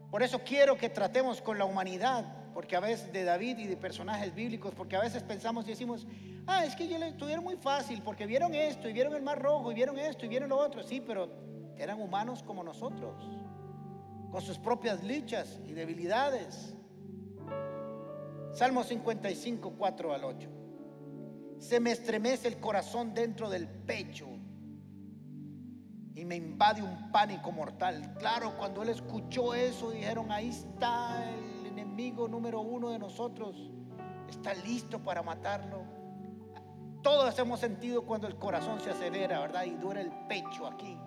Por 0.10 0.24
eso 0.24 0.40
quiero 0.44 0.76
que 0.76 0.90
tratemos 0.90 1.40
con 1.40 1.60
la 1.60 1.66
humanidad, 1.66 2.26
porque 2.56 2.76
a 2.76 2.80
veces 2.80 3.14
de 3.14 3.24
David 3.24 3.60
y 3.60 3.68
de 3.68 3.78
personajes 3.78 4.34
bíblicos, 4.34 4.74
porque 4.74 4.96
a 4.96 5.02
veces 5.02 5.22
pensamos 5.22 5.68
y 5.68 5.70
decimos, 5.70 6.08
ah, 6.48 6.66
es 6.66 6.76
que 6.76 6.86
ellos 6.86 7.00
estuvieron 7.04 7.44
muy 7.44 7.58
fácil, 7.58 8.02
porque 8.02 8.26
vieron 8.26 8.56
esto, 8.56 8.90
y 8.90 8.94
vieron 8.94 9.14
el 9.14 9.22
mar 9.22 9.40
rojo, 9.40 9.72
y 9.72 9.76
vieron 9.76 10.00
esto, 10.00 10.26
y 10.26 10.30
vieron 10.30 10.50
lo 10.50 10.58
otro. 10.58 10.82
Sí, 10.82 11.00
pero 11.00 11.30
eran 11.78 12.02
humanos 12.02 12.42
como 12.42 12.64
nosotros, 12.64 13.24
con 14.32 14.42
sus 14.42 14.58
propias 14.58 15.04
luchas 15.04 15.60
y 15.68 15.74
debilidades. 15.74 16.74
Salmo 18.52 18.84
55, 18.84 19.76
4 19.78 20.12
al 20.12 20.24
8. 20.24 20.50
Se 21.60 21.80
me 21.80 21.92
estremece 21.92 22.48
el 22.48 22.60
corazón 22.60 23.14
dentro 23.14 23.48
del 23.48 23.68
pecho 23.68 24.31
y 26.16 26.26
me 26.26 26.36
invade 26.36 26.82
un 26.82 27.12
pánico 27.12 27.52
mortal. 27.52 28.14
Claro, 28.18 28.58
cuando 28.58 28.84
él 28.84 28.90
escuchó 28.90 29.54
eso, 29.54 29.92
dijeron, 29.92 30.32
ahí 30.32 30.50
está 30.50 31.30
el 31.30 31.66
enemigo 31.66 32.28
número 32.28 32.62
uno 32.62 32.90
de 32.90 33.00
nosotros, 33.00 33.56
está 34.30 34.54
listo 34.54 35.00
para 35.00 35.24
matarlo. 35.24 35.84
Todos 37.02 37.38
hemos 37.40 37.60
sentido 37.60 38.06
cuando 38.06 38.28
el 38.28 38.36
corazón 38.36 38.80
se 38.80 38.92
acelera, 38.92 39.40
¿verdad? 39.40 39.64
Y 39.64 39.72
duele 39.72 40.02
el 40.02 40.12
pecho 40.28 40.68
aquí. 40.68 40.98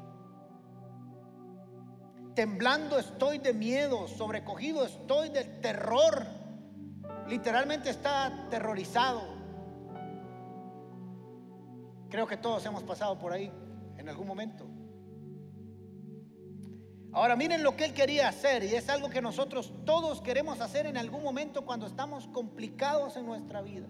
Temblando 2.34 2.98
estoy 2.98 3.38
de 3.38 3.52
miedo, 3.52 4.08
sobrecogido 4.08 4.84
estoy 4.84 5.28
de 5.28 5.44
terror. 5.44 6.26
Literalmente 7.28 7.90
está 7.90 8.26
aterrorizado. 8.26 9.22
Creo 12.08 12.26
que 12.26 12.36
todos 12.36 12.64
hemos 12.66 12.82
pasado 12.82 13.18
por 13.18 13.32
ahí 13.32 13.52
en 13.98 14.08
algún 14.08 14.26
momento. 14.26 14.66
Ahora 17.14 17.37
miren 17.37 17.62
lo 17.62 17.77
que 17.77 17.85
él 17.85 17.94
quería 17.94 18.29
hacer 18.29 18.64
y 18.64 18.74
es 18.74 18.88
algo 18.88 19.09
que 19.09 19.22
nosotros 19.22 19.72
todos 19.87 20.20
queremos 20.20 20.61
hacer 20.61 20.87
en 20.87 20.96
algún 20.96 21.22
momento 21.22 21.64
cuando 21.64 21.87
estamos 21.87 22.27
complicados 22.27 23.16
en 23.16 23.24
nuestra 23.24 23.62
vida. 23.62 23.87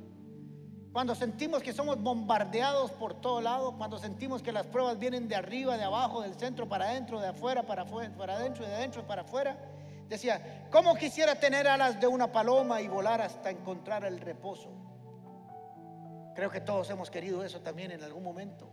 Cuando 0.92 1.14
sentimos 1.14 1.62
que 1.62 1.72
somos 1.72 2.00
bombardeados 2.00 2.90
por 2.92 3.14
todo 3.22 3.40
lado, 3.40 3.78
cuando 3.78 3.98
sentimos 3.98 4.42
que 4.42 4.52
las 4.52 4.66
pruebas 4.66 4.98
vienen 4.98 5.26
de 5.26 5.36
arriba, 5.36 5.78
de 5.78 5.84
abajo, 5.84 6.20
del 6.20 6.34
centro 6.34 6.68
para 6.68 6.84
adentro, 6.84 7.18
de 7.18 7.28
afuera 7.28 7.62
para 7.62 7.82
afuera, 7.82 8.14
para 8.14 8.36
adentro 8.36 8.66
de 8.66 8.74
adentro 8.74 9.06
para 9.06 9.22
afuera. 9.22 9.58
Decía, 10.06 10.68
¿cómo 10.70 10.94
quisiera 10.94 11.34
tener 11.34 11.66
alas 11.66 11.98
de 11.98 12.06
una 12.06 12.30
paloma 12.30 12.82
y 12.82 12.88
volar 12.88 13.22
hasta 13.22 13.50
encontrar 13.50 14.04
el 14.04 14.20
reposo? 14.20 14.68
Creo 16.34 16.50
que 16.50 16.60
todos 16.60 16.90
hemos 16.90 17.10
querido 17.10 17.42
eso 17.42 17.60
también 17.60 17.90
en 17.90 18.02
algún 18.04 18.22
momento. 18.22 18.68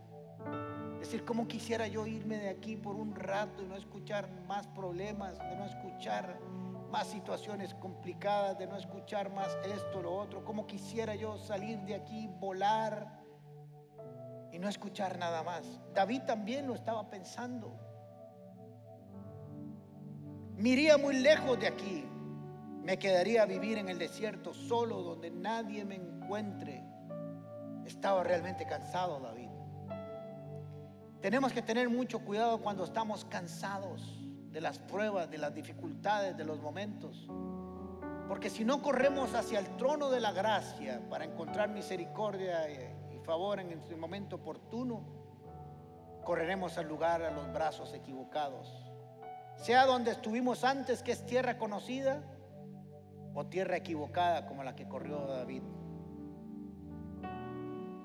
Es 1.02 1.08
decir, 1.08 1.24
¿cómo 1.24 1.48
quisiera 1.48 1.88
yo 1.88 2.06
irme 2.06 2.38
de 2.38 2.48
aquí 2.48 2.76
por 2.76 2.94
un 2.94 3.16
rato 3.16 3.60
y 3.60 3.66
no 3.66 3.76
escuchar 3.76 4.30
más 4.46 4.68
problemas, 4.68 5.36
de 5.36 5.56
no 5.56 5.64
escuchar 5.64 6.38
más 6.92 7.08
situaciones 7.08 7.74
complicadas, 7.74 8.56
de 8.56 8.68
no 8.68 8.76
escuchar 8.76 9.34
más 9.34 9.48
esto, 9.64 10.00
lo 10.00 10.14
otro? 10.14 10.44
¿Cómo 10.44 10.64
quisiera 10.64 11.16
yo 11.16 11.38
salir 11.38 11.80
de 11.80 11.96
aquí, 11.96 12.30
volar 12.38 13.20
y 14.52 14.60
no 14.60 14.68
escuchar 14.68 15.18
nada 15.18 15.42
más? 15.42 15.80
David 15.92 16.22
también 16.22 16.68
lo 16.68 16.74
estaba 16.74 17.10
pensando. 17.10 17.76
Miría 20.54 20.98
muy 20.98 21.16
lejos 21.18 21.58
de 21.58 21.66
aquí. 21.66 22.04
Me 22.84 22.96
quedaría 22.96 23.42
a 23.42 23.46
vivir 23.46 23.76
en 23.76 23.88
el 23.88 23.98
desierto 23.98 24.54
solo, 24.54 25.02
donde 25.02 25.32
nadie 25.32 25.84
me 25.84 25.96
encuentre. 25.96 26.80
Estaba 27.84 28.22
realmente 28.22 28.64
cansado 28.66 29.18
David. 29.18 29.51
Tenemos 31.22 31.52
que 31.52 31.62
tener 31.62 31.88
mucho 31.88 32.18
cuidado 32.18 32.60
cuando 32.60 32.82
estamos 32.82 33.24
cansados 33.24 34.18
de 34.50 34.60
las 34.60 34.80
pruebas, 34.80 35.30
de 35.30 35.38
las 35.38 35.54
dificultades, 35.54 36.36
de 36.36 36.44
los 36.44 36.60
momentos. 36.60 37.28
Porque 38.26 38.50
si 38.50 38.64
no 38.64 38.82
corremos 38.82 39.32
hacia 39.34 39.60
el 39.60 39.76
trono 39.76 40.10
de 40.10 40.18
la 40.18 40.32
gracia 40.32 41.00
para 41.08 41.24
encontrar 41.24 41.68
misericordia 41.68 42.68
y 43.14 43.18
favor 43.20 43.60
en 43.60 43.70
el 43.70 43.96
momento 43.96 44.34
oportuno, 44.34 45.04
correremos 46.24 46.76
al 46.76 46.88
lugar, 46.88 47.22
a 47.22 47.30
los 47.30 47.52
brazos 47.52 47.94
equivocados. 47.94 48.68
Sea 49.54 49.86
donde 49.86 50.10
estuvimos 50.10 50.64
antes, 50.64 51.04
que 51.04 51.12
es 51.12 51.24
tierra 51.24 51.56
conocida, 51.56 52.20
o 53.32 53.46
tierra 53.46 53.76
equivocada 53.76 54.44
como 54.46 54.64
la 54.64 54.74
que 54.74 54.88
corrió 54.88 55.24
David 55.26 55.62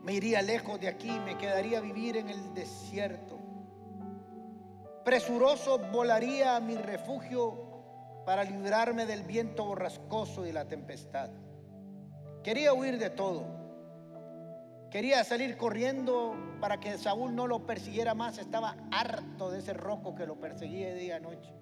me 0.08 0.14
iría 0.14 0.42
lejos 0.42 0.80
de 0.80 0.88
aquí, 0.88 1.12
me 1.26 1.38
quedaría 1.38 1.80
a 1.80 1.82
vivir 1.82 2.16
en 2.16 2.30
el 2.30 2.54
desierto. 2.54 3.38
Presuroso 5.04 5.80
volaría 5.92 6.56
a 6.56 6.62
mi 6.62 6.78
refugio 6.78 8.24
para 8.26 8.46
librarme 8.46 9.06
del 9.06 9.24
viento 9.24 9.66
borrascoso 9.66 10.48
y 10.48 10.54
la 10.54 10.66
tempestad. 10.66 11.30
Quería 12.42 12.74
huir 12.74 12.98
de 12.98 13.10
todo. 13.10 13.48
Quería 14.90 15.26
salir 15.26 15.58
corriendo 15.58 16.38
para 16.62 16.80
que 16.80 16.98
Saúl 16.98 17.36
no 17.36 17.46
lo 17.46 17.66
persiguiera 17.66 18.14
más. 18.14 18.38
Estaba 18.38 18.78
harto 18.94 19.52
de 19.52 19.60
ese 19.60 19.74
roco 19.74 20.16
que 20.16 20.26
lo 20.26 20.40
perseguía 20.40 20.96
día 20.96 21.18
y 21.18 21.22
noche. 21.22 21.54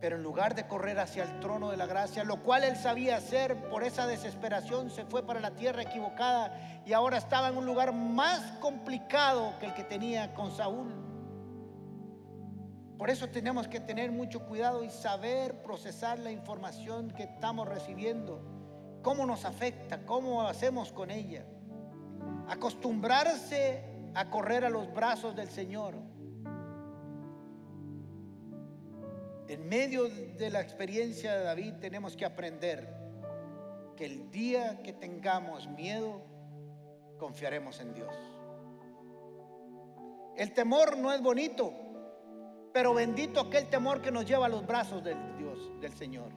Pero 0.00 0.16
en 0.16 0.22
lugar 0.22 0.54
de 0.54 0.66
correr 0.66 1.00
hacia 1.00 1.24
el 1.24 1.40
trono 1.40 1.70
de 1.70 1.76
la 1.76 1.86
gracia, 1.86 2.22
lo 2.22 2.42
cual 2.42 2.62
él 2.62 2.76
sabía 2.76 3.16
hacer, 3.16 3.68
por 3.68 3.82
esa 3.82 4.06
desesperación 4.06 4.90
se 4.90 5.04
fue 5.04 5.24
para 5.24 5.40
la 5.40 5.52
tierra 5.52 5.82
equivocada 5.82 6.82
y 6.86 6.92
ahora 6.92 7.18
estaba 7.18 7.48
en 7.48 7.56
un 7.56 7.66
lugar 7.66 7.92
más 7.92 8.40
complicado 8.60 9.58
que 9.58 9.66
el 9.66 9.74
que 9.74 9.82
tenía 9.84 10.34
con 10.34 10.52
Saúl. 10.52 11.08
Por 12.96 13.10
eso 13.10 13.28
tenemos 13.28 13.68
que 13.68 13.80
tener 13.80 14.10
mucho 14.10 14.46
cuidado 14.46 14.82
y 14.84 14.90
saber 14.90 15.62
procesar 15.62 16.18
la 16.18 16.32
información 16.32 17.10
que 17.12 17.24
estamos 17.24 17.68
recibiendo, 17.68 18.42
cómo 19.02 19.24
nos 19.24 19.44
afecta, 19.44 20.04
cómo 20.04 20.42
hacemos 20.42 20.92
con 20.92 21.10
ella. 21.10 21.44
Acostumbrarse 22.48 23.84
a 24.14 24.30
correr 24.30 24.64
a 24.64 24.70
los 24.70 24.92
brazos 24.92 25.36
del 25.36 25.48
Señor 25.48 25.94
En 29.48 29.66
medio 29.66 30.08
de 30.08 30.50
la 30.50 30.60
experiencia 30.60 31.34
de 31.34 31.44
David 31.44 31.74
tenemos 31.80 32.14
que 32.14 32.26
aprender 32.26 32.86
que 33.96 34.04
el 34.04 34.30
día 34.30 34.82
que 34.82 34.92
tengamos 34.92 35.66
miedo, 35.68 36.20
confiaremos 37.18 37.80
en 37.80 37.94
Dios. 37.94 38.14
El 40.36 40.52
temor 40.52 40.98
no 40.98 41.12
es 41.12 41.22
bonito, 41.22 41.72
pero 42.74 42.92
bendito 42.92 43.40
aquel 43.40 43.68
temor 43.68 44.02
que 44.02 44.12
nos 44.12 44.26
lleva 44.26 44.46
a 44.46 44.48
los 44.50 44.66
brazos 44.66 45.02
del 45.02 45.16
Dios, 45.38 45.58
del 45.80 45.94
Señor. 45.94 46.30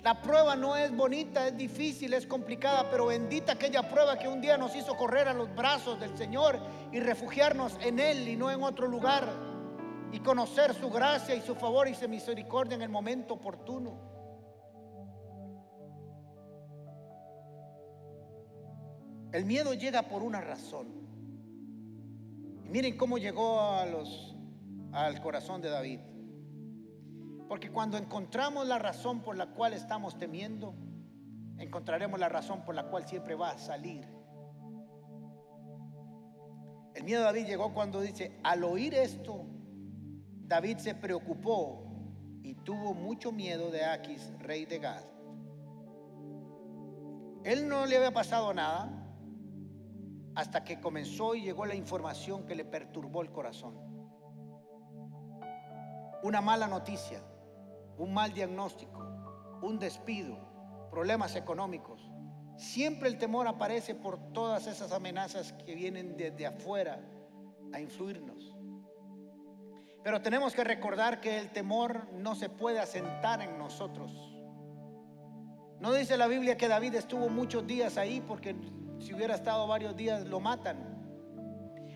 La 0.00 0.22
prueba 0.22 0.56
no 0.56 0.74
es 0.74 0.96
bonita, 0.96 1.46
es 1.46 1.56
difícil, 1.56 2.14
es 2.14 2.26
complicada, 2.26 2.88
pero 2.90 3.06
bendita 3.06 3.52
aquella 3.52 3.88
prueba 3.88 4.18
que 4.18 4.26
un 4.26 4.40
día 4.40 4.56
nos 4.56 4.74
hizo 4.74 4.96
correr 4.96 5.28
a 5.28 5.34
los 5.34 5.54
brazos 5.54 6.00
del 6.00 6.16
Señor 6.16 6.58
y 6.92 6.98
refugiarnos 6.98 7.76
en 7.82 7.98
Él 7.98 8.26
y 8.26 8.36
no 8.36 8.50
en 8.50 8.62
otro 8.62 8.88
lugar 8.88 9.28
y 10.12 10.20
conocer 10.20 10.74
su 10.74 10.90
gracia 10.90 11.34
y 11.34 11.40
su 11.40 11.54
favor 11.54 11.88
y 11.88 11.94
su 11.94 12.08
misericordia 12.08 12.74
en 12.74 12.82
el 12.82 12.88
momento 12.88 13.34
oportuno. 13.34 14.06
El 19.32 19.44
miedo 19.44 19.74
llega 19.74 20.02
por 20.02 20.22
una 20.22 20.40
razón. 20.40 20.88
Y 22.64 22.68
miren 22.68 22.96
cómo 22.96 23.18
llegó 23.18 23.60
a 23.60 23.84
los, 23.84 24.34
al 24.92 25.20
corazón 25.20 25.60
de 25.60 25.68
David. 25.68 26.00
Porque 27.48 27.70
cuando 27.70 27.96
encontramos 27.96 28.66
la 28.66 28.78
razón 28.78 29.20
por 29.20 29.36
la 29.36 29.46
cual 29.46 29.72
estamos 29.72 30.18
temiendo, 30.18 30.74
encontraremos 31.58 32.18
la 32.18 32.28
razón 32.28 32.64
por 32.64 32.74
la 32.74 32.84
cual 32.88 33.06
siempre 33.06 33.34
va 33.34 33.50
a 33.50 33.58
salir. 33.58 34.06
El 36.94 37.04
miedo 37.04 37.20
de 37.20 37.26
David 37.26 37.46
llegó 37.46 37.74
cuando 37.74 38.00
dice, 38.00 38.40
al 38.42 38.64
oír 38.64 38.94
esto, 38.94 39.44
David 40.46 40.78
se 40.78 40.94
preocupó 40.94 41.84
y 42.42 42.54
tuvo 42.54 42.94
mucho 42.94 43.32
miedo 43.32 43.70
de 43.70 43.84
Aquis, 43.84 44.32
rey 44.38 44.64
de 44.64 44.78
Gad. 44.78 45.04
Él 47.44 47.68
no 47.68 47.86
le 47.86 47.96
había 47.96 48.12
pasado 48.12 48.52
nada 48.54 48.90
hasta 50.34 50.64
que 50.64 50.80
comenzó 50.80 51.34
y 51.34 51.42
llegó 51.42 51.64
la 51.66 51.74
información 51.74 52.46
que 52.46 52.54
le 52.54 52.64
perturbó 52.64 53.22
el 53.22 53.30
corazón. 53.30 53.74
Una 56.22 56.40
mala 56.40 56.66
noticia, 56.66 57.22
un 57.98 58.12
mal 58.12 58.32
diagnóstico, 58.32 58.98
un 59.62 59.78
despido, 59.78 60.36
problemas 60.90 61.36
económicos, 61.36 62.10
Siempre 62.56 63.08
el 63.10 63.18
temor 63.18 63.46
aparece 63.46 63.94
por 63.94 64.32
todas 64.32 64.66
esas 64.66 64.90
amenazas 64.92 65.52
que 65.52 65.74
vienen 65.74 66.16
desde 66.16 66.46
afuera 66.46 66.98
a 67.72 67.80
influirnos. 67.80 68.55
Pero 70.06 70.22
tenemos 70.22 70.54
que 70.54 70.62
recordar 70.62 71.20
que 71.20 71.36
el 71.36 71.50
temor 71.50 72.06
no 72.12 72.36
se 72.36 72.48
puede 72.48 72.78
asentar 72.78 73.42
en 73.42 73.58
nosotros. 73.58 74.12
No 75.80 75.92
dice 75.92 76.16
la 76.16 76.28
Biblia 76.28 76.56
que 76.56 76.68
David 76.68 76.94
estuvo 76.94 77.28
muchos 77.28 77.66
días 77.66 77.98
ahí 77.98 78.20
porque 78.20 78.54
si 79.00 79.12
hubiera 79.12 79.34
estado 79.34 79.66
varios 79.66 79.96
días 79.96 80.24
lo 80.28 80.38
matan. 80.38 80.78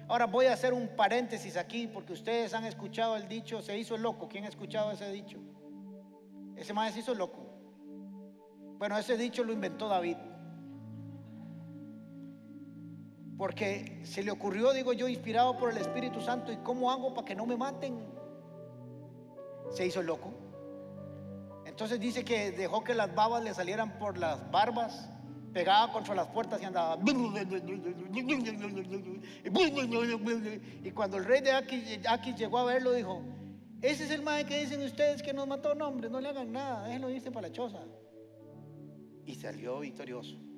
Ahora 0.09 0.27
voy 0.27 0.47
a 0.47 0.55
hacer 0.55 0.73
un 0.73 0.89
paréntesis 0.97 1.57
aquí 1.57 1.87
porque 1.87 2.13
ustedes 2.13 2.53
han 2.53 2.65
escuchado 2.65 3.15
el 3.15 3.29
dicho, 3.29 3.63
se 3.63 3.79
hizo 3.79 3.97
loco. 3.97 4.27
¿Quién 4.27 4.45
ha 4.45 4.49
escuchado 4.49 4.91
ese 4.91 5.09
dicho? 5.13 5.39
Ese 6.57 6.73
maestro 6.73 6.95
se 7.01 7.13
hizo 7.13 7.15
loco. 7.15 7.47
Bueno, 8.77 8.99
ese 8.99 9.17
dicho 9.17 9.45
lo 9.45 9.53
inventó 9.53 9.87
David. 9.87 10.17
Porque 13.41 14.03
se 14.05 14.23
le 14.23 14.31
ocurrió, 14.31 14.71
digo 14.75 14.93
yo, 14.93 15.09
inspirado 15.09 15.57
por 15.57 15.71
el 15.71 15.79
Espíritu 15.79 16.21
Santo, 16.21 16.53
¿y 16.53 16.59
cómo 16.59 16.91
hago 16.91 17.15
para 17.15 17.27
que 17.27 17.35
no 17.35 17.47
me 17.47 17.57
maten? 17.57 17.99
Se 19.71 19.87
hizo 19.87 20.03
loco. 20.03 20.31
Entonces 21.65 21.99
dice 21.99 22.23
que 22.23 22.51
dejó 22.51 22.85
que 22.85 22.93
las 22.93 23.15
babas 23.15 23.43
le 23.43 23.55
salieran 23.55 23.99
por 23.99 24.19
las 24.19 24.51
barbas, 24.51 25.09
pegaba 25.55 25.91
contra 25.91 26.15
las 26.15 26.27
puertas 26.27 26.61
y 26.61 26.67
andaba. 26.67 26.99
Y 30.85 30.91
cuando 30.91 31.17
el 31.17 31.25
rey 31.25 31.41
de 31.41 31.53
Aquí, 31.53 32.35
llegó 32.35 32.59
a 32.59 32.65
verlo, 32.65 32.93
dijo: 32.93 33.23
Ese 33.81 34.05
es 34.05 34.11
el 34.11 34.21
mae 34.21 34.45
que 34.45 34.61
dicen 34.61 34.83
ustedes 34.83 35.23
que 35.23 35.33
nos 35.33 35.49
mató, 35.49 35.75
no, 35.75 35.89
hombre, 35.89 36.11
no 36.11 36.21
le 36.21 36.29
hagan 36.29 36.53
nada, 36.53 36.85
déjenlo 36.85 37.09
irse 37.09 37.31
para 37.31 37.49
la 37.49 37.55
choza. 37.55 37.81
Y 39.25 39.35
salió 39.37 39.81
victorioso. 39.81 40.50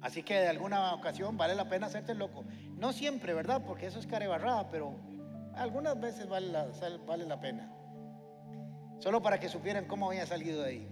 Así 0.00 0.22
que 0.22 0.34
de 0.34 0.48
alguna 0.48 0.94
ocasión 0.94 1.36
vale 1.36 1.54
la 1.54 1.68
pena 1.68 1.86
hacerte 1.86 2.14
loco. 2.14 2.44
No 2.76 2.92
siempre, 2.92 3.34
¿verdad? 3.34 3.62
Porque 3.66 3.86
eso 3.86 3.98
es 3.98 4.06
carebarrada, 4.06 4.68
pero 4.70 4.94
algunas 5.54 5.98
veces 6.00 6.28
vale 6.28 6.48
la, 6.48 6.68
vale 7.06 7.26
la 7.26 7.40
pena. 7.40 7.72
Solo 8.98 9.22
para 9.22 9.40
que 9.40 9.48
supieran 9.48 9.86
cómo 9.86 10.08
había 10.08 10.26
salido 10.26 10.62
de 10.62 10.68
ahí. 10.68 10.88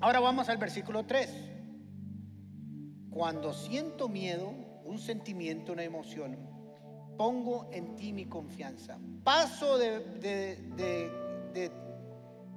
Ahora 0.00 0.20
vamos 0.20 0.48
al 0.48 0.58
versículo 0.58 1.04
3. 1.04 1.52
Cuando 3.10 3.52
siento 3.52 4.08
miedo, 4.08 4.52
un 4.84 4.98
sentimiento, 4.98 5.72
una 5.72 5.84
emoción, 5.84 6.36
pongo 7.16 7.68
en 7.72 7.96
ti 7.96 8.12
mi 8.12 8.26
confianza. 8.26 8.98
Paso 9.24 9.78
de, 9.78 10.00
de, 10.20 11.70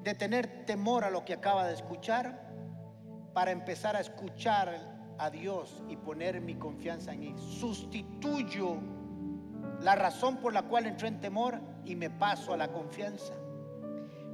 de 0.03 0.13
tener 0.15 0.65
temor 0.65 1.03
a 1.03 1.09
lo 1.09 1.23
que 1.25 1.33
acaba 1.33 1.67
de 1.67 1.73
escuchar 1.73 2.49
para 3.33 3.51
empezar 3.51 3.95
a 3.95 4.01
escuchar 4.01 4.98
a 5.19 5.29
Dios 5.29 5.83
y 5.89 5.97
poner 5.97 6.41
mi 6.41 6.55
confianza 6.55 7.13
en 7.13 7.23
Él. 7.23 7.37
Sustituyo 7.37 8.77
la 9.81 9.95
razón 9.95 10.37
por 10.37 10.53
la 10.53 10.63
cual 10.63 10.85
entré 10.85 11.07
en 11.07 11.19
temor 11.19 11.59
y 11.85 11.95
me 11.95 12.09
paso 12.09 12.53
a 12.53 12.57
la 12.57 12.71
confianza. 12.71 13.33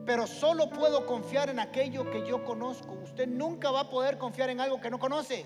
Pero 0.05 0.27
solo 0.27 0.69
puedo 0.69 1.05
confiar 1.05 1.49
en 1.49 1.59
aquello 1.59 2.09
que 2.11 2.25
yo 2.27 2.43
conozco. 2.43 2.93
Usted 3.03 3.27
nunca 3.27 3.71
va 3.71 3.81
a 3.81 3.89
poder 3.89 4.17
confiar 4.17 4.49
en 4.49 4.59
algo 4.59 4.79
que 4.79 4.91
no 4.91 4.99
conoce. 4.99 5.45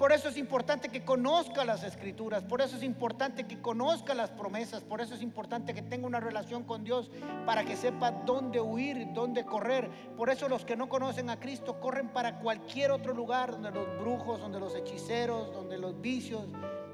Por 0.00 0.12
eso 0.12 0.30
es 0.30 0.38
importante 0.38 0.88
que 0.88 1.04
conozca 1.04 1.62
las 1.62 1.84
escrituras, 1.84 2.42
por 2.42 2.62
eso 2.62 2.74
es 2.78 2.82
importante 2.82 3.46
que 3.46 3.60
conozca 3.60 4.14
las 4.14 4.30
promesas, 4.30 4.82
por 4.82 5.02
eso 5.02 5.14
es 5.14 5.20
importante 5.20 5.74
que 5.74 5.82
tenga 5.82 6.06
una 6.06 6.20
relación 6.20 6.64
con 6.64 6.84
Dios 6.84 7.10
para 7.44 7.66
que 7.66 7.76
sepa 7.76 8.10
dónde 8.10 8.62
huir, 8.62 9.12
dónde 9.12 9.44
correr. 9.44 9.90
Por 10.16 10.30
eso 10.30 10.48
los 10.48 10.64
que 10.64 10.74
no 10.74 10.88
conocen 10.88 11.28
a 11.28 11.38
Cristo 11.38 11.78
corren 11.80 12.08
para 12.08 12.38
cualquier 12.38 12.92
otro 12.92 13.12
lugar, 13.12 13.50
donde 13.50 13.72
los 13.72 14.00
brujos, 14.00 14.40
donde 14.40 14.58
los 14.58 14.74
hechiceros, 14.74 15.52
donde 15.52 15.76
los 15.76 16.00
vicios, 16.00 16.46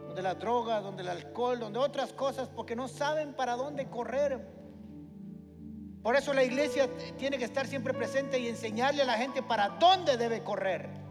donde 0.09 0.21
la 0.21 0.35
droga, 0.35 0.81
donde 0.81 1.05
el 1.05 1.09
alcohol, 1.09 1.61
donde 1.61 1.79
otras 1.79 2.13
cosas, 2.13 2.49
porque 2.49 2.75
no 2.75 2.89
saben 2.89 3.35
para 3.35 3.55
dónde 3.55 3.87
correr. 3.87 4.45
Por 6.03 6.17
eso 6.17 6.35
la 6.35 6.43
iglesia 6.43 6.91
tiene 7.17 7.39
que 7.39 7.45
estar 7.45 7.69
siempre 7.69 7.95
presente 7.95 8.41
y 8.41 8.49
enseñarle 8.49 9.03
a 9.03 9.07
la 9.07 9.17
gente 9.17 9.45
para 9.45 9.69
dónde 9.79 10.17
debe 10.17 10.43
correr. 10.43 11.06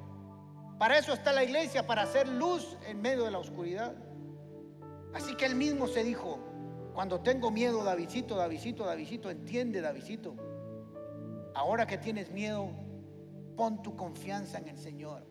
Para 0.77 0.97
eso 0.97 1.13
está 1.13 1.31
la 1.31 1.43
iglesia, 1.43 1.87
para 1.87 2.03
hacer 2.03 2.27
luz 2.27 2.77
en 2.87 3.01
medio 3.01 3.23
de 3.23 3.31
la 3.31 3.37
oscuridad. 3.37 3.93
Así 5.13 5.35
que 5.35 5.45
él 5.45 5.55
mismo 5.55 5.87
se 5.87 6.03
dijo, 6.03 6.39
cuando 6.93 7.21
tengo 7.21 7.49
miedo, 7.49 7.83
Davidito, 7.83 8.35
Davidito, 8.35 8.85
Davidito, 8.85 9.29
entiende, 9.29 9.79
Davidito. 9.79 10.35
Ahora 11.53 11.87
que 11.87 11.97
tienes 11.97 12.31
miedo, 12.31 12.69
pon 13.55 13.81
tu 13.81 13.95
confianza 13.95 14.57
en 14.57 14.67
el 14.67 14.77
Señor, 14.77 15.25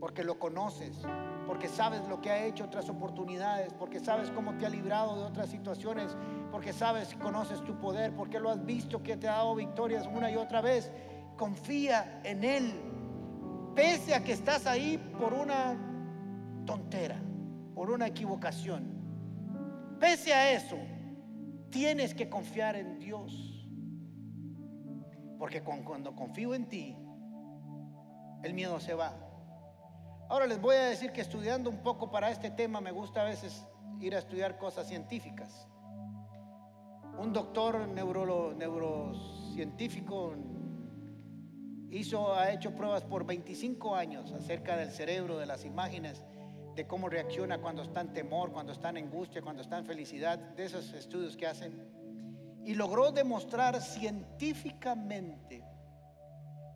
porque 0.00 0.24
lo 0.24 0.38
conoces, 0.38 0.96
porque 1.46 1.68
sabes 1.68 2.08
lo 2.08 2.22
que 2.22 2.30
ha 2.30 2.44
hecho 2.46 2.64
otras 2.64 2.88
oportunidades, 2.88 3.74
porque 3.74 4.00
sabes 4.00 4.30
cómo 4.30 4.56
te 4.56 4.64
ha 4.64 4.70
librado 4.70 5.16
de 5.16 5.24
otras 5.24 5.50
situaciones, 5.50 6.16
porque 6.50 6.72
sabes, 6.72 7.14
conoces 7.16 7.62
tu 7.64 7.78
poder, 7.78 8.14
porque 8.14 8.40
lo 8.40 8.50
has 8.50 8.64
visto 8.64 9.02
que 9.02 9.18
te 9.18 9.28
ha 9.28 9.32
dado 9.32 9.54
victorias 9.54 10.06
una 10.06 10.30
y 10.30 10.36
otra 10.36 10.62
vez. 10.62 10.90
Confía 11.36 12.20
en 12.24 12.44
Él, 12.44 12.91
pese 13.74 14.14
a 14.14 14.22
que 14.22 14.32
estás 14.32 14.66
ahí 14.66 14.98
por 15.18 15.32
una 15.32 15.76
tontera, 16.66 17.20
por 17.74 17.90
una 17.90 18.06
equivocación. 18.06 18.92
Pese 19.98 20.32
a 20.32 20.52
eso, 20.52 20.76
tienes 21.70 22.14
que 22.14 22.28
confiar 22.28 22.76
en 22.76 22.98
Dios. 22.98 23.66
Porque 25.38 25.62
cuando 25.62 26.14
confío 26.14 26.54
en 26.54 26.68
ti, 26.68 26.96
el 28.42 28.54
miedo 28.54 28.80
se 28.80 28.94
va. 28.94 29.14
Ahora 30.28 30.46
les 30.46 30.60
voy 30.60 30.76
a 30.76 30.84
decir 30.84 31.12
que 31.12 31.20
estudiando 31.20 31.68
un 31.68 31.78
poco 31.78 32.10
para 32.10 32.30
este 32.30 32.50
tema 32.50 32.80
me 32.80 32.90
gusta 32.90 33.22
a 33.22 33.24
veces 33.24 33.66
ir 34.00 34.14
a 34.14 34.18
estudiar 34.18 34.58
cosas 34.58 34.88
científicas. 34.88 35.68
Un 37.18 37.32
doctor 37.32 37.88
neurocientífico 37.88 40.34
hizo, 41.92 42.34
ha 42.34 42.50
hecho 42.50 42.74
pruebas 42.74 43.04
por 43.04 43.26
25 43.26 43.94
años 43.94 44.32
acerca 44.32 44.76
del 44.76 44.90
cerebro, 44.90 45.38
de 45.38 45.46
las 45.46 45.64
imágenes, 45.64 46.24
de 46.74 46.86
cómo 46.86 47.10
reacciona 47.10 47.58
cuando 47.58 47.82
está 47.82 48.00
en 48.00 48.14
temor, 48.14 48.50
cuando 48.50 48.72
está 48.72 48.88
en 48.88 48.96
angustia, 48.96 49.42
cuando 49.42 49.62
está 49.62 49.78
en 49.78 49.84
felicidad, 49.84 50.38
de 50.38 50.64
esos 50.64 50.90
estudios 50.94 51.36
que 51.36 51.46
hacen. 51.46 51.78
Y 52.64 52.74
logró 52.74 53.12
demostrar 53.12 53.80
científicamente 53.82 55.62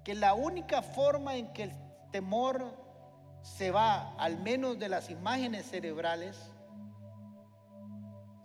que 0.05 0.15
la 0.15 0.35
única 0.35 0.83
forma 0.83 1.35
en 1.35 1.53
que 1.55 1.63
el 1.65 1.73
temor 2.13 2.63
se 3.41 3.71
va, 3.71 4.15
al 4.17 4.39
menos 4.39 4.79
de 4.79 4.91
las 4.91 5.09
imágenes 5.09 5.65
cerebrales, 5.67 6.53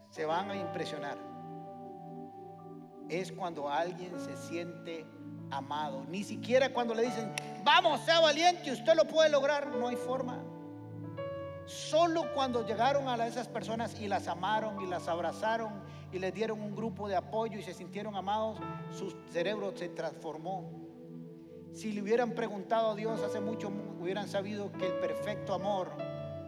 se 0.10 0.26
van 0.26 0.52
a 0.52 0.56
impresionar, 0.56 1.18
es 3.10 3.32
cuando 3.32 3.70
alguien 3.70 4.18
se 4.20 4.38
siente 4.38 5.06
amado. 5.52 6.04
Ni 6.10 6.24
siquiera 6.24 6.74
cuando 6.74 6.94
le 6.94 7.04
dicen, 7.04 7.32
vamos, 7.64 8.02
sea 8.02 8.20
valiente, 8.20 8.72
usted 8.72 8.96
lo 8.96 9.06
puede 9.06 9.30
lograr, 9.30 9.68
no 9.68 9.88
hay 9.88 9.96
forma. 9.96 10.40
Solo 11.66 12.34
cuando 12.34 12.66
llegaron 12.66 13.08
a 13.08 13.28
esas 13.28 13.48
personas 13.48 14.00
y 14.00 14.08
las 14.08 14.28
amaron 14.28 14.82
y 14.82 14.88
las 14.88 15.08
abrazaron 15.08 15.72
y 16.12 16.20
les 16.20 16.34
dieron 16.34 16.62
un 16.62 16.76
grupo 16.76 17.08
de 17.08 17.16
apoyo 17.16 17.60
y 17.60 17.64
se 17.64 17.74
sintieron 17.74 18.16
amados, 18.16 18.60
su 18.92 19.12
cerebro 19.32 19.72
se 19.76 19.90
transformó. 19.90 20.70
Si 21.74 21.94
le 21.94 22.02
hubieran 22.02 22.32
preguntado 22.32 22.92
a 22.92 22.96
Dios 22.96 23.22
hace 23.22 23.40
mucho, 23.40 23.72
hubieran 24.00 24.28
sabido 24.28 24.72
que 24.74 24.88
el 24.88 24.94
perfecto 24.96 25.54
amor 25.54 25.92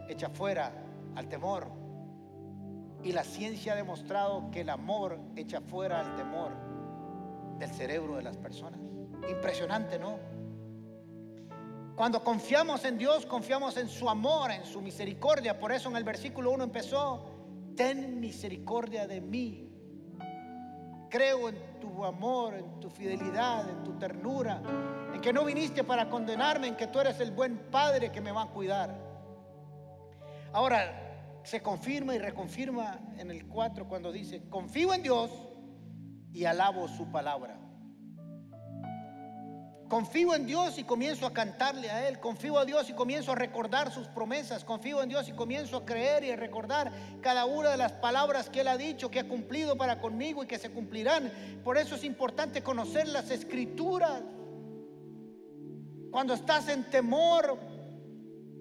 echa 0.09 0.29
fuera 0.29 0.73
al 1.15 1.29
temor. 1.29 1.67
Y 3.03 3.11
la 3.11 3.23
ciencia 3.23 3.73
ha 3.73 3.75
demostrado 3.75 4.49
que 4.51 4.61
el 4.61 4.69
amor 4.69 5.19
echa 5.35 5.61
fuera 5.61 5.99
al 5.99 6.15
temor 6.15 6.51
del 7.59 7.69
cerebro 7.69 8.17
de 8.17 8.23
las 8.23 8.37
personas. 8.37 8.79
Impresionante, 9.29 9.97
¿no? 9.99 10.19
Cuando 11.95 12.23
confiamos 12.23 12.83
en 12.85 12.97
Dios, 12.97 13.25
confiamos 13.25 13.77
en 13.77 13.87
su 13.87 14.09
amor, 14.09 14.51
en 14.51 14.65
su 14.65 14.81
misericordia. 14.81 15.59
Por 15.59 15.71
eso 15.71 15.89
en 15.89 15.95
el 15.95 16.03
versículo 16.03 16.51
1 16.51 16.63
empezó, 16.63 17.23
ten 17.75 18.19
misericordia 18.19 19.07
de 19.07 19.21
mí. 19.21 19.69
Creo 21.09 21.49
en 21.49 21.79
tu 21.79 22.03
amor, 22.03 22.55
en 22.55 22.79
tu 22.79 22.89
fidelidad, 22.89 23.69
en 23.69 23.83
tu 23.83 23.93
ternura, 23.99 24.59
en 25.13 25.21
que 25.21 25.31
no 25.31 25.45
viniste 25.45 25.83
para 25.83 26.09
condenarme, 26.09 26.67
en 26.67 26.75
que 26.75 26.87
tú 26.87 26.99
eres 26.99 27.19
el 27.19 27.31
buen 27.31 27.69
Padre 27.69 28.11
que 28.11 28.21
me 28.21 28.31
va 28.31 28.43
a 28.43 28.47
cuidar. 28.47 28.97
Ahora, 30.51 31.39
se 31.43 31.61
confirma 31.61 32.15
y 32.15 32.19
reconfirma 32.19 32.99
en 33.17 33.29
el 33.29 33.47
4 33.47 33.87
cuando 33.87 34.11
dice, 34.11 34.49
confío 34.49 34.93
en 34.93 35.03
Dios 35.03 35.29
y 36.31 36.45
alabo 36.45 36.87
su 36.87 37.11
palabra. 37.11 37.62
Confío 39.93 40.33
en 40.33 40.47
Dios 40.47 40.79
y 40.79 40.85
comienzo 40.85 41.27
a 41.27 41.33
cantarle 41.33 41.91
a 41.91 42.07
Él. 42.07 42.19
Confío 42.19 42.57
a 42.57 42.65
Dios 42.65 42.89
y 42.89 42.93
comienzo 42.93 43.31
a 43.31 43.35
recordar 43.35 43.91
sus 43.91 44.07
promesas. 44.07 44.65
Confío 44.65 45.03
en 45.03 45.09
Dios 45.09 45.29
y 45.29 45.33
comienzo 45.33 45.77
a 45.77 45.85
creer 45.85 46.23
y 46.23 46.31
a 46.31 46.35
recordar 46.35 46.91
cada 47.21 47.45
una 47.45 47.69
de 47.69 47.77
las 47.77 47.91
palabras 47.91 48.49
que 48.49 48.61
Él 48.61 48.69
ha 48.69 48.75
dicho, 48.75 49.11
que 49.11 49.19
ha 49.19 49.27
cumplido 49.27 49.77
para 49.77 50.01
conmigo 50.01 50.43
y 50.43 50.47
que 50.47 50.57
se 50.57 50.71
cumplirán. 50.71 51.31
Por 51.63 51.77
eso 51.77 51.93
es 51.93 52.03
importante 52.03 52.63
conocer 52.63 53.07
las 53.07 53.29
escrituras. 53.29 54.23
Cuando 56.09 56.33
estás 56.33 56.69
en 56.69 56.89
temor, 56.89 57.59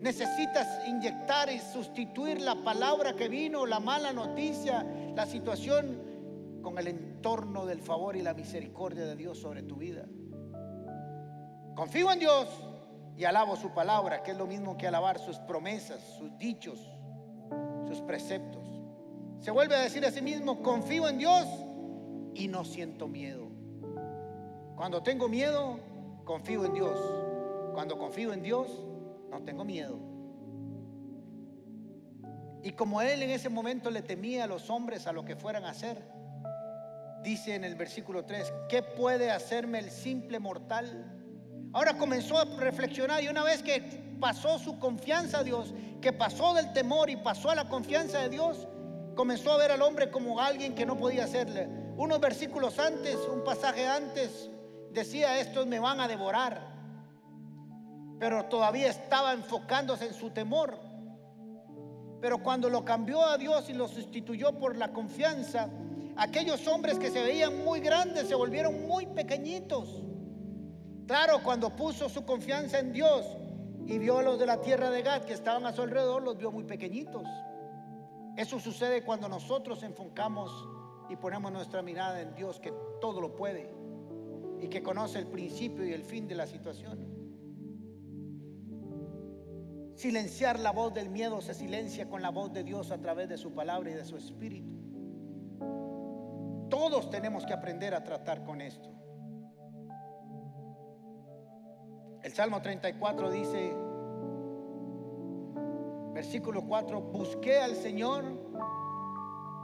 necesitas 0.00 0.86
inyectar 0.86 1.50
y 1.50 1.60
sustituir 1.60 2.42
la 2.42 2.62
palabra 2.62 3.16
que 3.16 3.30
vino, 3.30 3.64
la 3.64 3.80
mala 3.80 4.12
noticia, 4.12 4.84
la 5.16 5.24
situación 5.24 6.60
con 6.60 6.76
el 6.76 6.88
entorno 6.88 7.64
del 7.64 7.80
favor 7.80 8.16
y 8.16 8.20
la 8.20 8.34
misericordia 8.34 9.06
de 9.06 9.16
Dios 9.16 9.38
sobre 9.38 9.62
tu 9.62 9.76
vida. 9.76 10.06
Confío 11.74 12.12
en 12.12 12.18
Dios 12.18 12.48
y 13.16 13.24
alabo 13.24 13.56
su 13.56 13.70
palabra, 13.70 14.22
que 14.22 14.32
es 14.32 14.36
lo 14.36 14.46
mismo 14.46 14.76
que 14.76 14.86
alabar 14.86 15.18
sus 15.18 15.38
promesas, 15.38 16.00
sus 16.18 16.36
dichos, 16.38 16.78
sus 17.86 18.00
preceptos. 18.02 18.62
Se 19.40 19.50
vuelve 19.50 19.74
a 19.74 19.80
decir 19.80 20.04
a 20.04 20.10
sí 20.10 20.22
mismo, 20.22 20.62
confío 20.62 21.08
en 21.08 21.18
Dios 21.18 21.46
y 22.34 22.48
no 22.48 22.64
siento 22.64 23.08
miedo. 23.08 23.48
Cuando 24.76 25.02
tengo 25.02 25.28
miedo, 25.28 25.78
confío 26.24 26.64
en 26.64 26.74
Dios. 26.74 26.98
Cuando 27.72 27.98
confío 27.98 28.32
en 28.32 28.42
Dios, 28.42 28.68
no 29.30 29.42
tengo 29.42 29.64
miedo. 29.64 29.98
Y 32.62 32.72
como 32.72 33.02
él 33.02 33.22
en 33.22 33.30
ese 33.30 33.48
momento 33.48 33.90
le 33.90 34.02
temía 34.02 34.44
a 34.44 34.46
los 34.46 34.70
hombres 34.70 35.06
a 35.06 35.12
lo 35.12 35.24
que 35.24 35.34
fueran 35.34 35.64
a 35.64 35.70
hacer, 35.70 36.00
dice 37.24 37.54
en 37.54 37.64
el 37.64 37.74
versículo 37.74 38.24
3, 38.24 38.52
¿qué 38.68 38.82
puede 38.82 39.30
hacerme 39.30 39.78
el 39.78 39.90
simple 39.90 40.38
mortal? 40.38 41.21
Ahora 41.72 41.96
comenzó 41.96 42.38
a 42.38 42.44
reflexionar 42.44 43.22
y 43.22 43.28
una 43.28 43.42
vez 43.44 43.62
que 43.62 43.80
pasó 44.20 44.58
su 44.58 44.78
confianza 44.78 45.38
a 45.38 45.44
Dios, 45.44 45.72
que 46.00 46.12
pasó 46.12 46.54
del 46.54 46.72
temor 46.72 47.08
y 47.08 47.16
pasó 47.16 47.50
a 47.50 47.54
la 47.54 47.68
confianza 47.68 48.20
de 48.20 48.28
Dios, 48.28 48.68
comenzó 49.14 49.52
a 49.52 49.58
ver 49.58 49.72
al 49.72 49.82
hombre 49.82 50.10
como 50.10 50.40
alguien 50.40 50.74
que 50.74 50.84
no 50.84 50.96
podía 50.96 51.24
hacerle. 51.24 51.68
Unos 51.96 52.20
versículos 52.20 52.78
antes, 52.78 53.16
un 53.32 53.42
pasaje 53.42 53.86
antes, 53.86 54.50
decía, 54.92 55.40
estos 55.40 55.66
me 55.66 55.78
van 55.78 56.00
a 56.00 56.08
devorar. 56.08 56.72
Pero 58.18 58.44
todavía 58.44 58.88
estaba 58.88 59.32
enfocándose 59.32 60.06
en 60.06 60.14
su 60.14 60.30
temor. 60.30 60.78
Pero 62.20 62.42
cuando 62.42 62.68
lo 62.70 62.84
cambió 62.84 63.24
a 63.26 63.36
Dios 63.38 63.68
y 63.68 63.72
lo 63.72 63.88
sustituyó 63.88 64.52
por 64.58 64.76
la 64.76 64.92
confianza, 64.92 65.68
aquellos 66.16 66.66
hombres 66.68 66.98
que 66.98 67.10
se 67.10 67.22
veían 67.22 67.64
muy 67.64 67.80
grandes 67.80 68.28
se 68.28 68.34
volvieron 68.34 68.86
muy 68.86 69.06
pequeñitos. 69.06 70.01
Claro, 71.06 71.42
cuando 71.42 71.74
puso 71.74 72.08
su 72.08 72.24
confianza 72.24 72.78
en 72.78 72.92
Dios 72.92 73.26
y 73.86 73.98
vio 73.98 74.18
a 74.18 74.22
los 74.22 74.38
de 74.38 74.46
la 74.46 74.60
tierra 74.60 74.90
de 74.90 75.02
Gad 75.02 75.22
que 75.22 75.32
estaban 75.32 75.66
a 75.66 75.72
su 75.72 75.82
alrededor, 75.82 76.22
los 76.22 76.38
vio 76.38 76.52
muy 76.52 76.64
pequeñitos. 76.64 77.26
Eso 78.36 78.58
sucede 78.58 79.02
cuando 79.02 79.28
nosotros 79.28 79.82
enfocamos 79.82 80.50
y 81.10 81.16
ponemos 81.16 81.52
nuestra 81.52 81.82
mirada 81.82 82.20
en 82.20 82.34
Dios 82.34 82.60
que 82.60 82.72
todo 83.00 83.20
lo 83.20 83.34
puede 83.34 83.74
y 84.60 84.68
que 84.68 84.82
conoce 84.82 85.18
el 85.18 85.26
principio 85.26 85.84
y 85.84 85.92
el 85.92 86.04
fin 86.04 86.28
de 86.28 86.36
la 86.36 86.46
situación. 86.46 87.12
Silenciar 89.94 90.58
la 90.58 90.70
voz 90.70 90.94
del 90.94 91.10
miedo 91.10 91.40
se 91.40 91.52
silencia 91.52 92.08
con 92.08 92.22
la 92.22 92.30
voz 92.30 92.52
de 92.52 92.64
Dios 92.64 92.90
a 92.90 93.00
través 93.00 93.28
de 93.28 93.36
su 93.36 93.52
palabra 93.52 93.90
y 93.90 93.94
de 93.94 94.04
su 94.04 94.16
espíritu. 94.16 94.72
Todos 96.70 97.10
tenemos 97.10 97.44
que 97.44 97.52
aprender 97.52 97.94
a 97.94 98.02
tratar 98.02 98.44
con 98.44 98.62
esto. 98.62 98.91
El 102.22 102.32
Salmo 102.32 102.62
34 102.62 103.30
dice, 103.32 103.74
versículo 106.14 106.64
4, 106.64 107.00
busqué 107.00 107.58
al 107.58 107.74
Señor 107.74 108.24